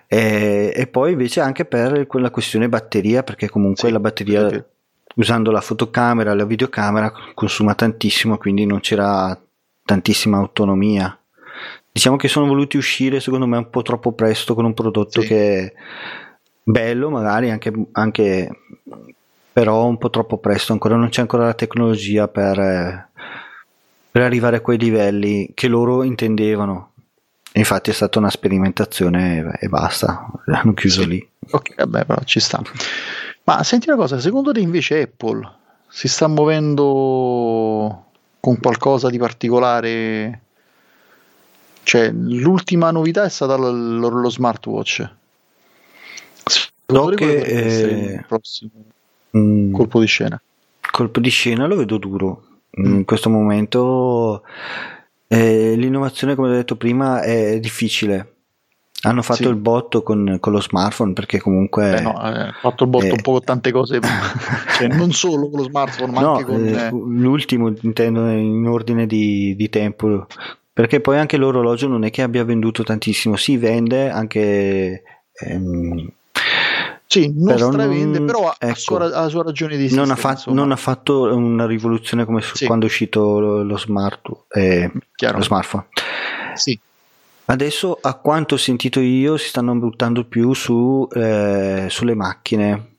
[0.07, 4.63] E, e poi invece anche per quella questione batteria, perché comunque Sì, la batteria sì.
[5.15, 9.37] usando la fotocamera, la videocamera consuma tantissimo, quindi non c'era
[9.83, 11.17] tantissima autonomia.
[11.91, 15.27] Diciamo che sono voluti uscire secondo me un po' troppo presto con un prodotto Sì.
[15.27, 15.73] che è
[16.63, 18.49] bello, magari anche, anche
[19.51, 23.07] però un po' troppo presto, ancora non c'è ancora la tecnologia per, eh,
[24.11, 26.91] per arrivare a quei livelli che loro intendevano.
[27.57, 31.07] Infatti è stata una sperimentazione e basta, l'hanno chiuso Sì.
[31.07, 31.29] lì.
[31.51, 32.61] ok vabbè però ci sta
[33.45, 35.49] ma senti una cosa secondo te invece Apple
[35.87, 38.05] si sta muovendo
[38.39, 40.41] con qualcosa di particolare
[41.83, 45.09] cioè l'ultima novità è stata l- lo, lo smartwatch
[46.89, 48.71] So che, eh, il prossimo
[49.37, 50.41] Mm, colpo di scena
[50.89, 52.43] colpo di scena lo vedo duro.
[52.79, 52.85] Mm.
[52.95, 54.43] In questo momento
[55.27, 58.33] eh, l'innovazione, come ho detto prima, è difficile.
[59.03, 59.47] Hanno fatto Sì.
[59.49, 61.91] il botto con, con lo smartphone perché comunque...
[61.91, 63.11] Beh, no, eh, ha fatto il botto eh.
[63.11, 63.99] un po' con tante cose,
[64.75, 66.67] cioè, non solo con lo smartphone, ma No, anche con...
[66.67, 70.25] eh, eh, l'ultimo intendo in ordine di, di tempo,
[70.73, 75.03] perché poi anche l'orologio non è che abbia venduto tantissimo, si vende anche...
[75.33, 76.11] ehm,
[77.07, 78.75] sì, non però stravende, non- però ha, ecco.
[78.79, 80.05] sua, ha la sua ragione di esistere.
[80.05, 80.55] non, ha fa- insomma.
[80.59, 82.65] non ha fatto una rivoluzione come Sì.
[82.65, 84.91] quando è uscito lo, lo smart, eh,
[85.37, 85.87] lo smartphone.
[86.55, 86.79] Sì,
[87.49, 92.95] Adesso, a quanto ho sentito io, si stanno buttando più su, eh, sulle macchine,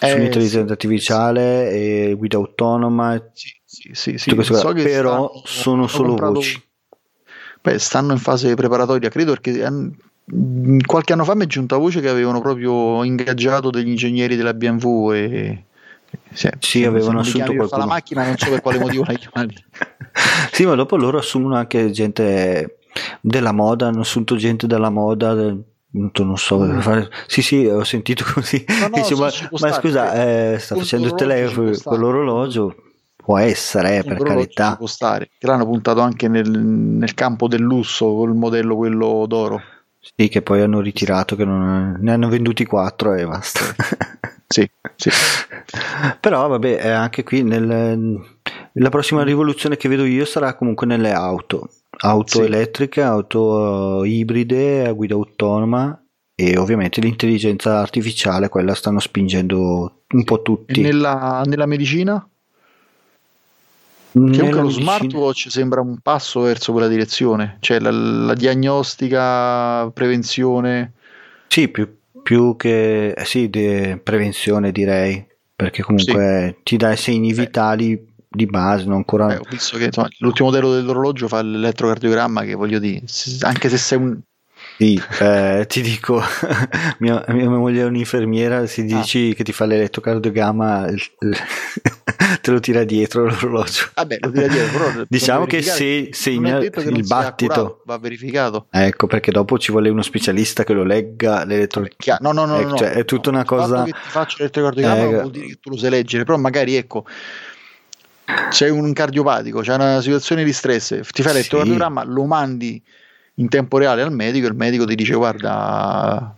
[0.00, 3.30] Eh, sull'intelligenza sì, artificiale e guida autonoma.
[3.32, 4.42] sì, sì, sì, sì.
[4.42, 6.62] So però stanno- sono solo voci.
[7.62, 9.96] Beh, stanno in fase preparatoria, credo, perché mh,
[10.84, 15.12] qualche anno fa mi è giunta voce che avevano proprio ingaggiato degli ingegneri della BMW
[15.12, 15.62] e...
[16.32, 17.86] Sì, Sì, avevano assunto fare la qualcuno.
[17.86, 19.54] macchina, non so per quale motivo l'hai chiamati.
[20.52, 22.78] Sì, ma dopo loro assumono anche gente
[23.20, 25.34] della moda, hanno assunto gente della moda.
[25.34, 26.80] del- Non so, Mm.
[26.80, 28.64] fare- sì, sì, ho sentito così.
[28.80, 30.12] No, no, Dice, ma, ma scusa,
[30.52, 32.74] eh, sta facendo il telefono con l'orologio?
[33.16, 34.70] Può essere, eh, per carità.
[34.72, 35.30] ci può stare.
[35.38, 39.62] Che l'hanno puntato anche nel, nel campo del lusso col modello quello d'oro.
[40.00, 43.60] Sì, che poi hanno ritirato, che non, ne hanno venduti quattro e basta.
[44.50, 45.10] Sì, sì.
[46.20, 48.18] Però vabbè, eh, anche qui nel-
[48.72, 51.68] la prossima rivoluzione che vedo io sarà comunque nelle auto.
[52.00, 52.44] Auto Sì.
[52.44, 56.02] elettriche, auto eh, ibride a guida autonoma
[56.34, 60.80] e ovviamente l'intelligenza artificiale, quella stanno spingendo un po' E tutti.
[60.80, 62.26] nella, nella medicina?
[64.12, 70.92] Anche lo medicina- smartwatch sembra un passo verso quella direzione, cioè la, la diagnostica, prevenzione.
[71.48, 71.88] Sì, più,
[72.22, 78.46] più che eh, sì, di prevenzione direi, perché comunque ti dà i segni vitali di
[78.46, 79.32] base, non ancora...
[79.32, 83.04] Eh, ho visto che insomma, l'ultimo modello dell'orologio fa l'elettrocardiogramma che voglio dire,
[83.40, 84.18] anche se sei un...
[84.78, 86.22] Sì, eh, ti dico,
[86.98, 89.34] mia, mia, moglie è un'infermiera, se dici ah.
[89.34, 90.86] che ti fa l'elettrocardiogramma
[92.40, 93.88] te lo tira dietro l'orologio.
[93.94, 98.68] Vabbè, lo tira dietro, però diciamo che se segna che il battito va verificato.
[98.70, 102.20] Ecco, perché dopo ci vuole uno specialista che lo legga l'elettrocardiogramma.
[102.20, 103.82] No, no, no, ecco, no, cioè, è tutta una cosa...
[103.82, 107.04] che ti faccio l'elettrocardiogramma eh, vuol dire che tu lo sai leggere, però magari ecco
[108.48, 112.08] c'è un cardiopatico, c'è una situazione di stress, ti fai l'elettrocardiogramma, sì.
[112.10, 112.82] lo mandi
[113.38, 116.37] in tempo reale al medico il medico ti dice guarda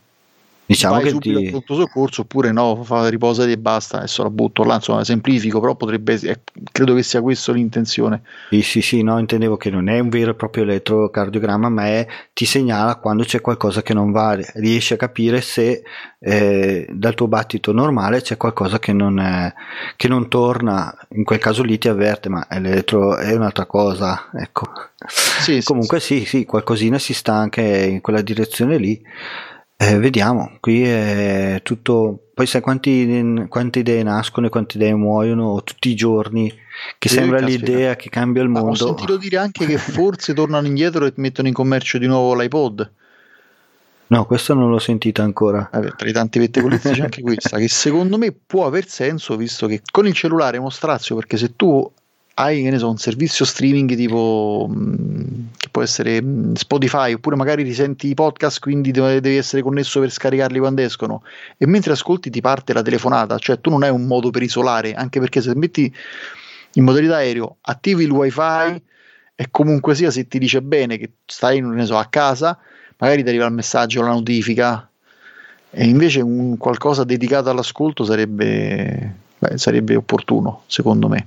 [0.71, 1.45] diciamo vai che subito ti...
[1.45, 5.59] al pronto soccorso oppure no, fa riposati e basta, adesso la butto là, insomma semplifico,
[5.61, 6.41] però potrebbe, eh,
[6.71, 8.23] credo che sia questa l'intenzione.
[8.51, 12.07] Sì, sì, sì, no, intendevo che non è un vero e proprio elettrocardiogramma, ma è,
[12.33, 15.83] ti segnala quando c'è qualcosa che non va, riesci a capire se
[16.21, 19.53] eh, dal tuo battito normale c'è qualcosa che non, è,
[19.97, 24.71] che non torna, in quel caso lì ti avverte, ma l'elettro è un'altra cosa, ecco.
[25.09, 29.03] Sì, Comunque sì, sì, sì, qualcosina si sta anche in quella direzione lì.
[29.83, 32.26] Eh, vediamo, qui è tutto.
[32.35, 36.53] Poi sai quanti, quante idee nascono e quante idee muoiono tutti i giorni,
[36.99, 37.64] che sì, sembra caspita.
[37.64, 38.66] l'idea che cambia il mondo.
[38.66, 42.35] Ma ho sentito dire anche che forse tornano indietro e mettono in commercio di nuovo
[42.35, 42.93] l'iPod.
[44.09, 45.70] No, questo non l'ho sentito ancora.
[45.72, 49.66] Vabbè, tra i tanti pettegolezzi c'è anche questa, che secondo me può aver senso, visto
[49.66, 51.91] che con il cellulare è uno strazio, perché se tu
[52.35, 57.37] hai che ne so, un servizio streaming tipo mm, che può essere mm, Spotify oppure
[57.37, 61.22] magari risenti i podcast quindi devi essere connesso per scaricarli quando escono.
[61.59, 64.95] E mentre ascolti ti parte la telefonata cioè tu non hai un modo per isolare
[64.95, 65.93] anche perché se metti
[66.74, 68.83] in modalità aereo attivi il wifi
[69.35, 72.59] e comunque sia se ti dice bene che stai ne so, a casa
[72.99, 74.85] magari ti arriva il messaggio la notifica.
[75.72, 81.26] E invece un qualcosa dedicato all'ascolto sarebbe, beh, sarebbe opportuno secondo me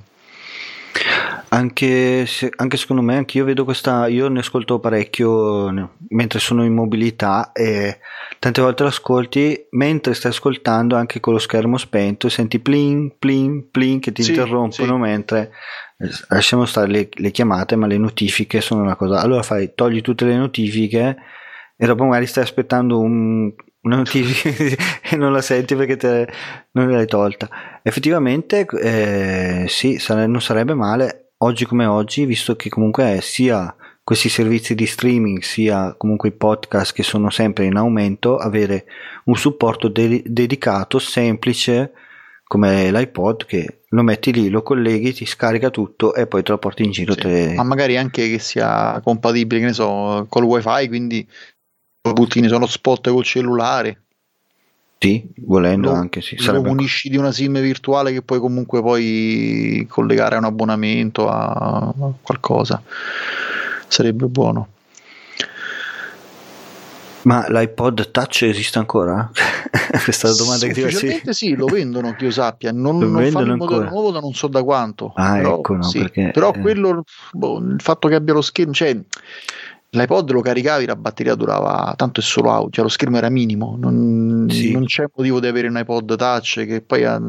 [1.53, 4.07] anche, se, anche secondo me, anche io vedo questa.
[4.07, 5.71] Io ne ascolto parecchio
[6.09, 7.99] mentre sono in mobilità e
[8.39, 13.69] tante volte lo ascolti mentre stai ascoltando anche con lo schermo spento senti plin, plin,
[13.69, 14.99] plin che ti sì, interrompono sì.
[14.99, 15.51] mentre
[15.99, 19.19] eh, lasciamo stare le, le, chiamate, ma le notifiche sono una cosa.
[19.19, 21.17] Allora fai, togli tutte le notifiche
[21.77, 24.49] e dopo magari stai aspettando un, una notifica
[25.07, 26.27] e non la senti perché te,
[26.71, 27.47] non l'hai tolta.
[27.83, 34.27] Effettivamente, eh, sì, sare, non sarebbe male oggi come oggi, visto che comunque sia questi
[34.27, 38.85] servizi di streaming sia comunque i podcast che sono sempre in aumento, avere
[39.25, 41.93] un supporto de- dedicato, semplice
[42.43, 46.57] come l'iPod che lo metti lì, lo colleghi, ti scarica tutto e poi te lo
[46.57, 47.13] porti in giro.
[47.13, 47.53] Sì, te...
[47.55, 51.27] Ma magari anche che sia compatibile, che ne so, col wifi, quindi
[52.01, 54.03] lo butti sono spot col cellulare.
[55.03, 56.41] Sì, volendo lo, anche sì.
[56.45, 61.93] Lo unisci di una SIM virtuale che puoi comunque poi collegare a un abbonamento, a
[62.21, 62.81] qualcosa.
[63.85, 64.69] Sarebbe buono.
[67.23, 69.29] Ma l'iPod Touch esiste ancora?
[70.03, 71.33] Questa è la domanda che ti faccio.
[71.33, 72.71] sì, lo vendono, che io sappia.
[72.71, 75.11] Non, lo non fanno un modello nuovo da non so da quanto.
[75.15, 75.99] Ah, però, ecco, no, sì.
[75.99, 76.59] perché, però eh.
[76.59, 78.97] quello, boh, il fatto che abbia lo schermo, cioè
[79.95, 83.75] L'iPod lo caricavi, la batteria durava tanto è solo audio, cioè lo schermo era minimo,
[83.79, 84.71] non, sì.
[84.71, 87.21] non c'è motivo di avere un iPod touch che poi ha,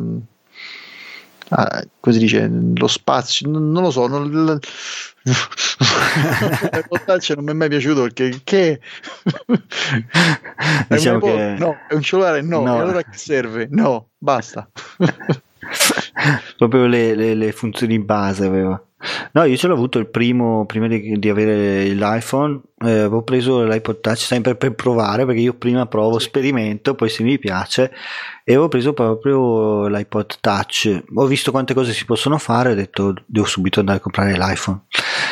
[1.51, 4.31] ha come si dice, lo spazio, non, non lo so, non,
[6.73, 8.81] l'iPod touch non mi è mai piaciuto perché che
[10.89, 11.57] diciamo è, che...
[11.59, 12.77] no, è un cellulare, no, no.
[12.77, 13.69] e allora che serve?
[13.71, 14.67] No, basta.
[16.57, 18.83] Proprio le, le, le funzioni base aveva.
[19.33, 23.63] No, io ce l'ho avuto il primo, prima di, di avere l'iPhone, eh, avevo preso
[23.65, 27.93] l'iPod Touch sempre per provare, perché io prima provo, sperimento, poi se mi piace,
[28.45, 31.03] e avevo preso proprio l'iPod Touch.
[31.15, 34.85] Ho visto quante cose si possono fare, ho detto devo subito andare a comprare l'iPhone.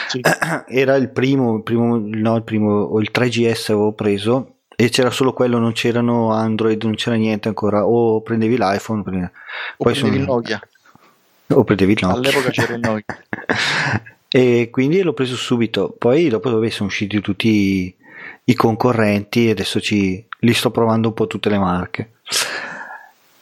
[0.09, 0.21] Sì.
[0.69, 5.11] Era il primo, il primo, no, il primo, o il 3GS avevo preso, e c'era
[5.11, 9.31] solo quello, non c'erano Android, non c'era niente ancora, o prendevi l'iPhone, poi o
[9.77, 10.15] prendevi sono...
[10.15, 10.61] il Nokia
[11.55, 12.19] o prendevi il Nokia.
[12.19, 13.23] All'epoca c'era il Nokia.
[14.29, 15.95] e quindi l'ho preso subito.
[15.97, 17.95] Poi dopo dove sono usciti tutti
[18.45, 22.13] i concorrenti e adesso ci, li sto provando un po' tutte le marche.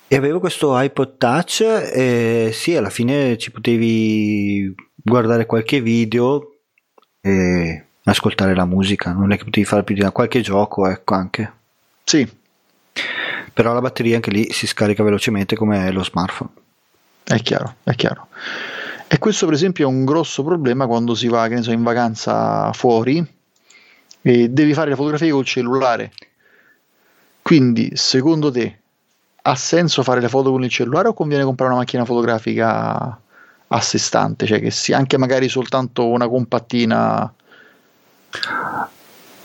[0.06, 6.56] E avevo questo iPod Touch e sì, alla fine ci potevi guardare qualche video
[7.20, 11.52] e ascoltare la musica, non è che potevi fare più di qualche gioco, ecco anche.
[12.04, 12.28] Sì.
[13.52, 16.50] Però la batteria anche lì si scarica velocemente come lo smartphone.
[17.24, 18.28] È chiaro, è chiaro.
[19.06, 23.24] E questo per esempio è un grosso problema quando si va, so, in vacanza fuori
[24.22, 26.12] e devi fare le fotografie col cellulare.
[27.42, 28.78] Quindi, secondo te,
[29.42, 33.20] ha senso fare le foto con il cellulare o conviene comprare una macchina fotografica
[33.72, 37.32] a sé stante, cioè che sia anche magari soltanto una compattina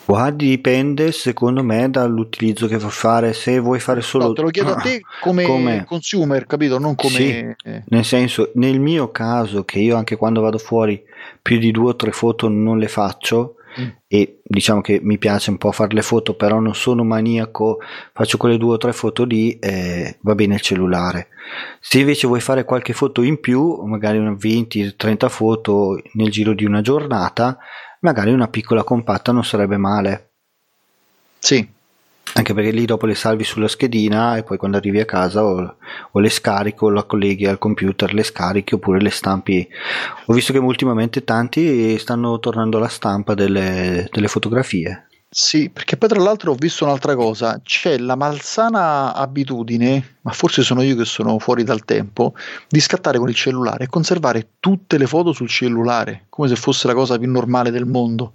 [0.06, 3.34] Guardi, dipende secondo me dall'utilizzo che vuoi fare.
[3.34, 4.28] Se vuoi fare solo.
[4.28, 5.84] No, te lo chiedo a te come, come...
[5.86, 6.78] consumer, capito?
[6.78, 7.56] Non come.
[7.58, 11.03] Sì, nel senso, nel mio caso, che io anche quando vado fuori
[11.41, 13.56] più di due o tre foto non le faccio.
[13.80, 13.89] Mm.
[14.08, 17.80] E diciamo che mi piace un po' fare le foto, però non sono maniaco,
[18.14, 21.28] faccio quelle due o tre foto lì, eh, va bene il cellulare.
[21.82, 26.80] Se invece vuoi fare qualche foto in più, magari 20-30 foto nel giro di una
[26.80, 27.58] giornata,
[28.02, 30.30] magari una piccola compatta non sarebbe male.
[31.39, 31.74] Sì.
[32.38, 35.76] Anche perché lì dopo le salvi sulla schedina e poi quando arrivi a casa o,
[36.12, 39.66] o le scarichi o la colleghi al computer, le scarichi oppure le stampi.
[40.26, 45.05] Ho visto che ultimamente tanti stanno tornando alla stampa delle, delle fotografie.
[45.38, 50.64] Sì, perché poi tra l'altro ho visto un'altra cosa, c'è la malsana abitudine, ma forse
[50.64, 52.34] sono io che sono fuori dal tempo,
[52.70, 56.88] di scattare con il cellulare e conservare tutte le foto sul cellulare, come se fosse
[56.88, 58.32] la cosa più normale del mondo.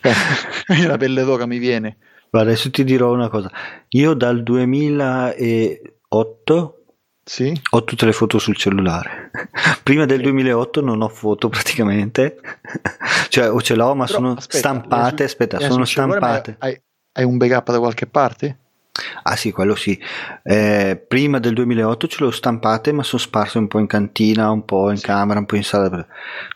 [0.00, 0.10] eh,
[0.84, 1.98] la pelle d'oca mi viene.
[2.28, 3.48] Guarda, adesso ti dirò una cosa,
[3.90, 6.79] io dal 2008
[7.30, 7.52] sì.
[7.70, 9.30] Ho tutte le foto sul cellulare.
[9.84, 12.40] Prima del 2008 non ho foto praticamente,
[13.30, 15.22] cioè o ce l'ho ma Però, sono aspetta, stampate.
[15.22, 16.56] aspetta, sono stampate.
[16.58, 18.58] Hai, hai, un backup da qualche parte?
[19.22, 19.96] Ah sì, quello sì.
[20.42, 24.64] Eh, prima del 2008 ce l'ho stampate ma sono sparse un po' in cantina, un
[24.64, 25.04] po' in sì.
[25.04, 26.04] camera, un po' in sala.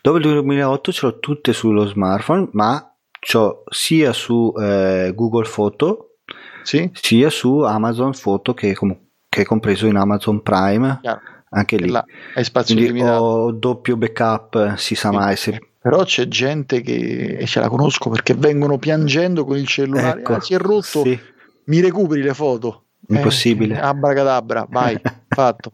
[0.03, 6.17] Dopo il 2008 ce l'ho tutte sullo smartphone ma c'ho sia su eh, Google Foto
[6.65, 6.91] sì.
[6.93, 9.04] sia su Amazon Foto che comunque
[9.35, 11.21] che è compreso in Amazon Prime, Chiaro.
[11.51, 11.91] anche lì.
[11.91, 12.05] Là,
[12.35, 13.23] hai spazio limitato.
[13.23, 15.61] Ho doppio backup, si sa mai se...
[15.85, 20.35] Però c'è gente che, e ce la conosco perché vengono piangendo con il cellulare, ecco,
[20.35, 21.19] ah, si è rotto, sì.
[21.65, 22.85] mi recuperi le foto.
[23.09, 23.75] Impossibile.
[23.75, 25.73] Eh, abracadabra, vai, fatto.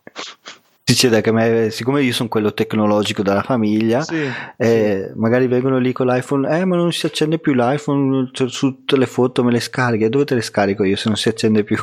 [0.83, 5.19] Succede che me, siccome io sono quello tecnologico della famiglia, sì, eh, sì.
[5.19, 8.97] magari vengono lì con l'iPhone, eh ma non si accende più l'iPhone, cioè, su tutte
[8.97, 11.77] le foto me le scarichi, dove te le scarico io se non si accende più?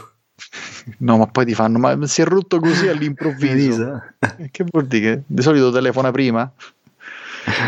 [0.99, 4.01] No, ma poi ti fanno, ma si è rotto così all'improvviso.
[4.51, 5.15] che vuol dire?
[5.15, 6.51] Che di solito telefona prima?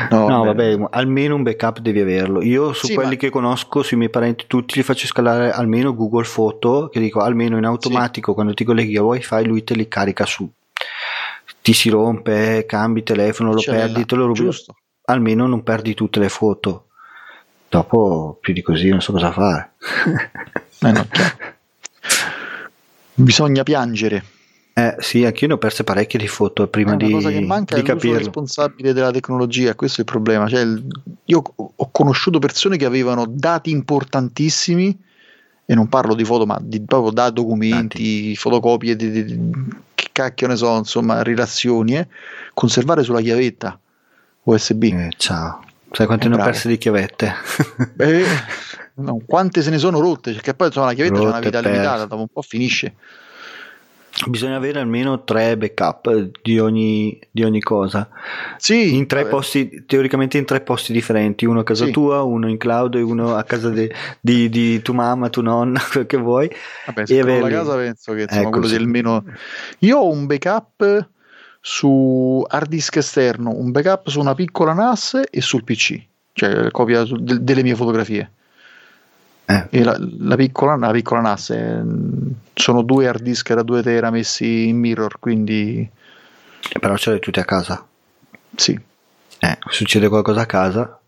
[0.10, 0.78] No, no vabbè.
[0.78, 0.98] vabbè.
[0.98, 2.42] almeno un backup devi averlo.
[2.42, 3.16] Io su sì, quelli ma...
[3.16, 7.58] che conosco, sui miei parenti, tutti li faccio scalare almeno Google Foto, che dico almeno
[7.58, 8.36] in automatico, sì.
[8.36, 10.50] quando ti colleghi a wifi lui te li carica su.
[11.62, 14.40] Ti si rompe, cambi telefono, lo perdi, te lo rubi.
[14.40, 14.76] Giusto.
[15.06, 16.88] Almeno non perdi tutte le foto.
[17.70, 19.74] Dopo più di così non so cosa fare.
[20.82, 21.06] Eh no,
[23.24, 24.24] bisogna piangere.
[24.74, 27.76] Eh, sì, anche io ne ho perse parecchie di foto prima di, cosa che manca
[27.76, 28.18] di è capirlo.
[28.18, 30.48] responsabile della tecnologia, questo è il problema.
[30.48, 30.66] Cioè,
[31.26, 31.44] io
[31.76, 34.98] ho conosciuto persone che avevano dati importantissimi,
[35.66, 38.36] e non parlo di foto, ma di proprio da documenti, dati.
[38.38, 39.50] fotocopie, di, di, di,
[39.94, 42.08] che cacchio ne so, insomma, relazioni, eh,
[42.54, 43.78] conservare sulla chiavetta
[44.44, 44.84] USB.
[44.84, 45.64] Eh, ciao.
[45.92, 47.34] Sai quante eh, ne ho perse di chiavette?
[47.96, 48.24] Beh,
[49.00, 50.34] no, quante se ne sono rotte?
[50.34, 52.94] Perché poi insomma, la chiavetta ha una vita limitata, dopo un po' finisce.
[54.28, 58.10] Bisogna avere almeno tre backup di ogni, di ogni cosa.
[58.58, 61.92] Sì, in tre posti, teoricamente in tre posti differenti, uno a casa sì.
[61.92, 65.80] tua, uno in cloud e uno a casa de, di, di, tua mamma, tua nonna,
[65.90, 66.52] quel che vuoi.
[66.88, 69.24] Vabbè, se e la casa penso che insomma, ecco, quello sia il meno.
[69.80, 71.08] Io ho un backup
[71.62, 76.02] su hard disk esterno, un backup su una piccola NAS e sul PC,
[76.34, 78.32] cioè copia de- delle mie fotografie.
[79.50, 79.66] Eh.
[79.72, 81.82] E la, la, piccola, la piccola NAS è,
[82.54, 85.90] sono due hard disk da 2 tera messi in mirror, quindi...
[86.72, 87.84] Eh, però ce l'hai tutti a casa?
[88.56, 88.80] Sì.
[89.40, 91.00] Eh, succede qualcosa a casa,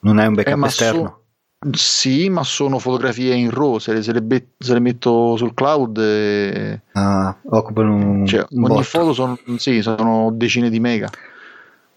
[0.00, 1.20] non è un backup eh, esterno.
[1.60, 5.36] So, sì, ma sono fotografie in RAW, se le, se le, be- se le metto
[5.36, 5.98] sul cloud...
[5.98, 6.80] E...
[6.92, 8.82] Ah, occupano un, cioè, un Ogni botto.
[8.82, 11.10] foto sono, sì, sono decine di mega.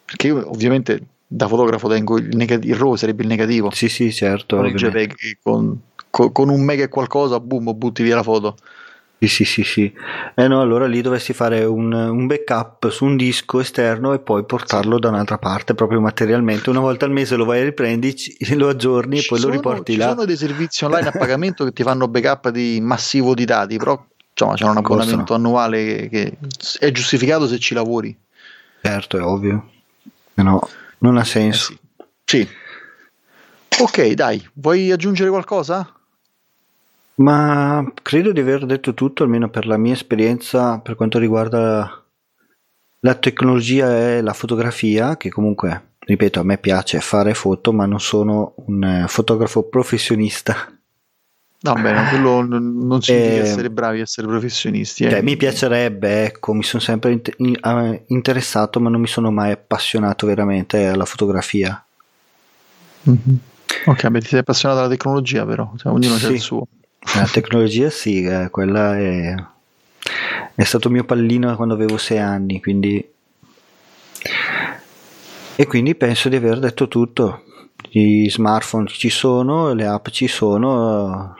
[0.03, 3.71] Perché io ovviamente da fotografo tengo il, negati- il RAW, sarebbe il negativo.
[3.71, 4.57] Sì, sì, certo.
[4.57, 5.79] Con il JPEG, con,
[6.13, 8.55] con, con un mega e qualcosa, boom, butti via la foto.
[9.17, 9.93] Sì, sì, sì, sì.
[10.35, 14.45] Eh no, allora lì dovresti fare un, un, backup su un disco esterno e poi
[14.45, 16.69] portarlo da un'altra parte proprio materialmente.
[16.69, 18.15] Una volta al mese lo vai a riprendi,
[18.53, 20.05] lo aggiorni ci e poi sono, lo riporti ci là.
[20.05, 23.77] Ci sono dei servizi online a pagamento che ti fanno backup di massivo di dati,
[23.77, 25.47] però insomma, c'è un abbonamento Costano.
[25.47, 26.37] annuale che, che,
[26.79, 28.15] è giustificato se ci lavori.
[28.83, 29.69] Certo, è ovvio.
[30.35, 31.71] No, non ha senso.
[31.71, 31.77] Eh
[32.23, 32.47] sì.
[32.47, 33.81] sì.
[33.81, 35.91] Ok, dai, vuoi aggiungere qualcosa?
[37.15, 42.03] Ma credo di aver detto tutto, almeno per la mia esperienza per quanto riguarda
[42.99, 47.99] la tecnologia e la fotografia, che comunque, ripeto, a me piace fare foto, ma non
[47.99, 50.75] sono un eh, fotografo professionista.
[51.65, 55.05] No, bene, quello non significa eh, essere bravi, essere professionisti.
[55.05, 55.09] Eh.
[55.11, 57.21] Cioè, mi piacerebbe, ecco, mi sono sempre
[58.07, 61.81] interessato, ma non mi sono mai appassionato veramente alla fotografia.
[63.09, 63.35] Mm-hmm.
[63.85, 66.25] Ok, beh, ti sei appassionato alla tecnologia però, cioè, ognuno sì.
[66.25, 66.67] ha il suo.
[67.15, 69.35] La tecnologia sì, eh, quella è,
[70.55, 73.11] è stato mio pallino quando avevo sei anni, quindi...
[75.55, 77.43] E quindi penso di aver detto tutto.
[77.89, 81.35] Gli smartphone ci sono, le app ci sono,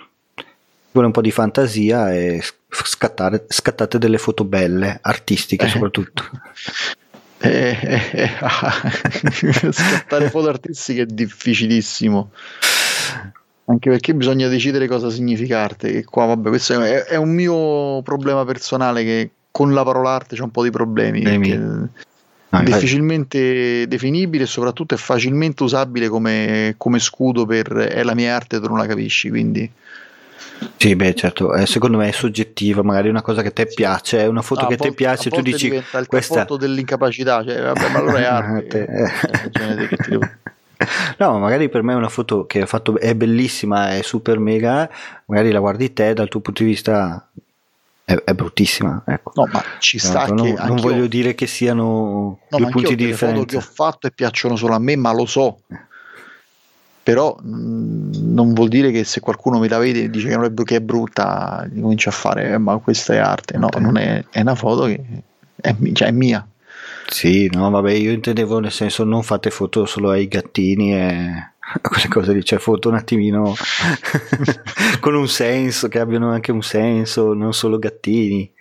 [0.92, 5.70] vuole un po' di fantasia e scattare, scattate delle foto belle, artistiche eh.
[5.70, 6.30] soprattutto.
[7.40, 12.32] Eh, eh, eh, scattare foto artistiche è difficilissimo
[13.66, 18.02] anche perché bisogna decidere cosa significa arte e qua vabbè questo è, è un mio
[18.02, 24.44] problema personale che con la parola arte c'è un po' di problemi è difficilmente definibile
[24.44, 28.78] e soprattutto è facilmente usabile come, come scudo per è la mia arte tu non
[28.78, 29.72] la capisci quindi
[30.78, 34.20] sì, beh, certo, eh, secondo me è soggettiva, magari una cosa che a te piace,
[34.20, 37.90] è una foto no, che a te piace, tu dici questa foto dell'incapacità, cioè vabbè,
[37.90, 38.86] ma allora è arte.
[38.86, 40.53] eh.
[41.18, 44.90] No, magari per me è una foto che fatto, è bellissima, è super mega,
[45.26, 47.30] magari la guardi te dal tuo punto di vista
[48.04, 49.04] è, è bruttissima.
[49.06, 49.32] Ecco.
[49.36, 53.06] No, ma ci sta no, non, non voglio dire che siano no, due punti di
[53.06, 53.26] differenza.
[53.26, 55.60] Le foto che ho fatto e piacciono solo a me, ma lo so.
[55.70, 55.92] Eh
[57.04, 60.36] però mh, mm, non vuol dire che se qualcuno mi la vede e dice che,
[60.36, 64.24] è, che è brutta comincia a fare eh, ma questa è arte no, non è,
[64.30, 65.04] è una foto che
[65.58, 66.46] è, cioè, è mia
[67.14, 72.08] sì, no, vabbè, io intendevo nel senso non fate foto solo ai gattini e quelle
[72.08, 73.54] cose lì, cioè foto un attimino
[75.00, 78.52] con un senso, che abbiano anche un senso, non solo gattini.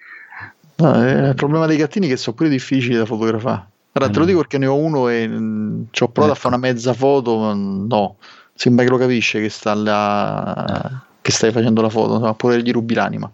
[0.77, 3.69] No, eh, il problema dei gattini è che sono pure difficili da fotografare.
[3.93, 6.47] Allora, te lo dico perché ne ho uno e mh, mm, ci ho provato ecco.
[6.47, 8.17] a fare una mezza foto, ma no,
[8.53, 12.71] sembra che lo capisce che, sta là, che stai facendo la foto, insomma, pure gli
[12.71, 13.31] rubi l'anima.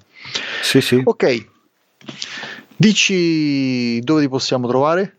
[0.62, 1.03] Sì, sì.
[1.05, 1.47] Ok,
[2.79, 5.16] dici dove ti possiamo trovare?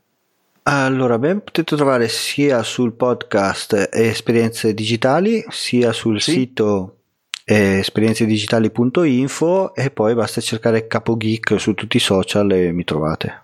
[0.63, 6.31] Allora, ben potete trovare sia sul podcast Esperienze Digitali, sia sul sì.
[6.31, 6.95] sito
[7.43, 13.41] esperienzedigitali.info e poi basta cercare Capo Geek su tutti i social e mi trovate.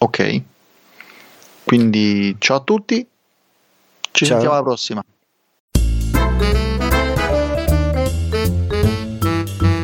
[0.00, 0.42] Ok.
[1.62, 3.06] Quindi ciao a tutti,
[4.10, 4.26] ci ciao.
[4.26, 5.04] sentiamo alla prossima.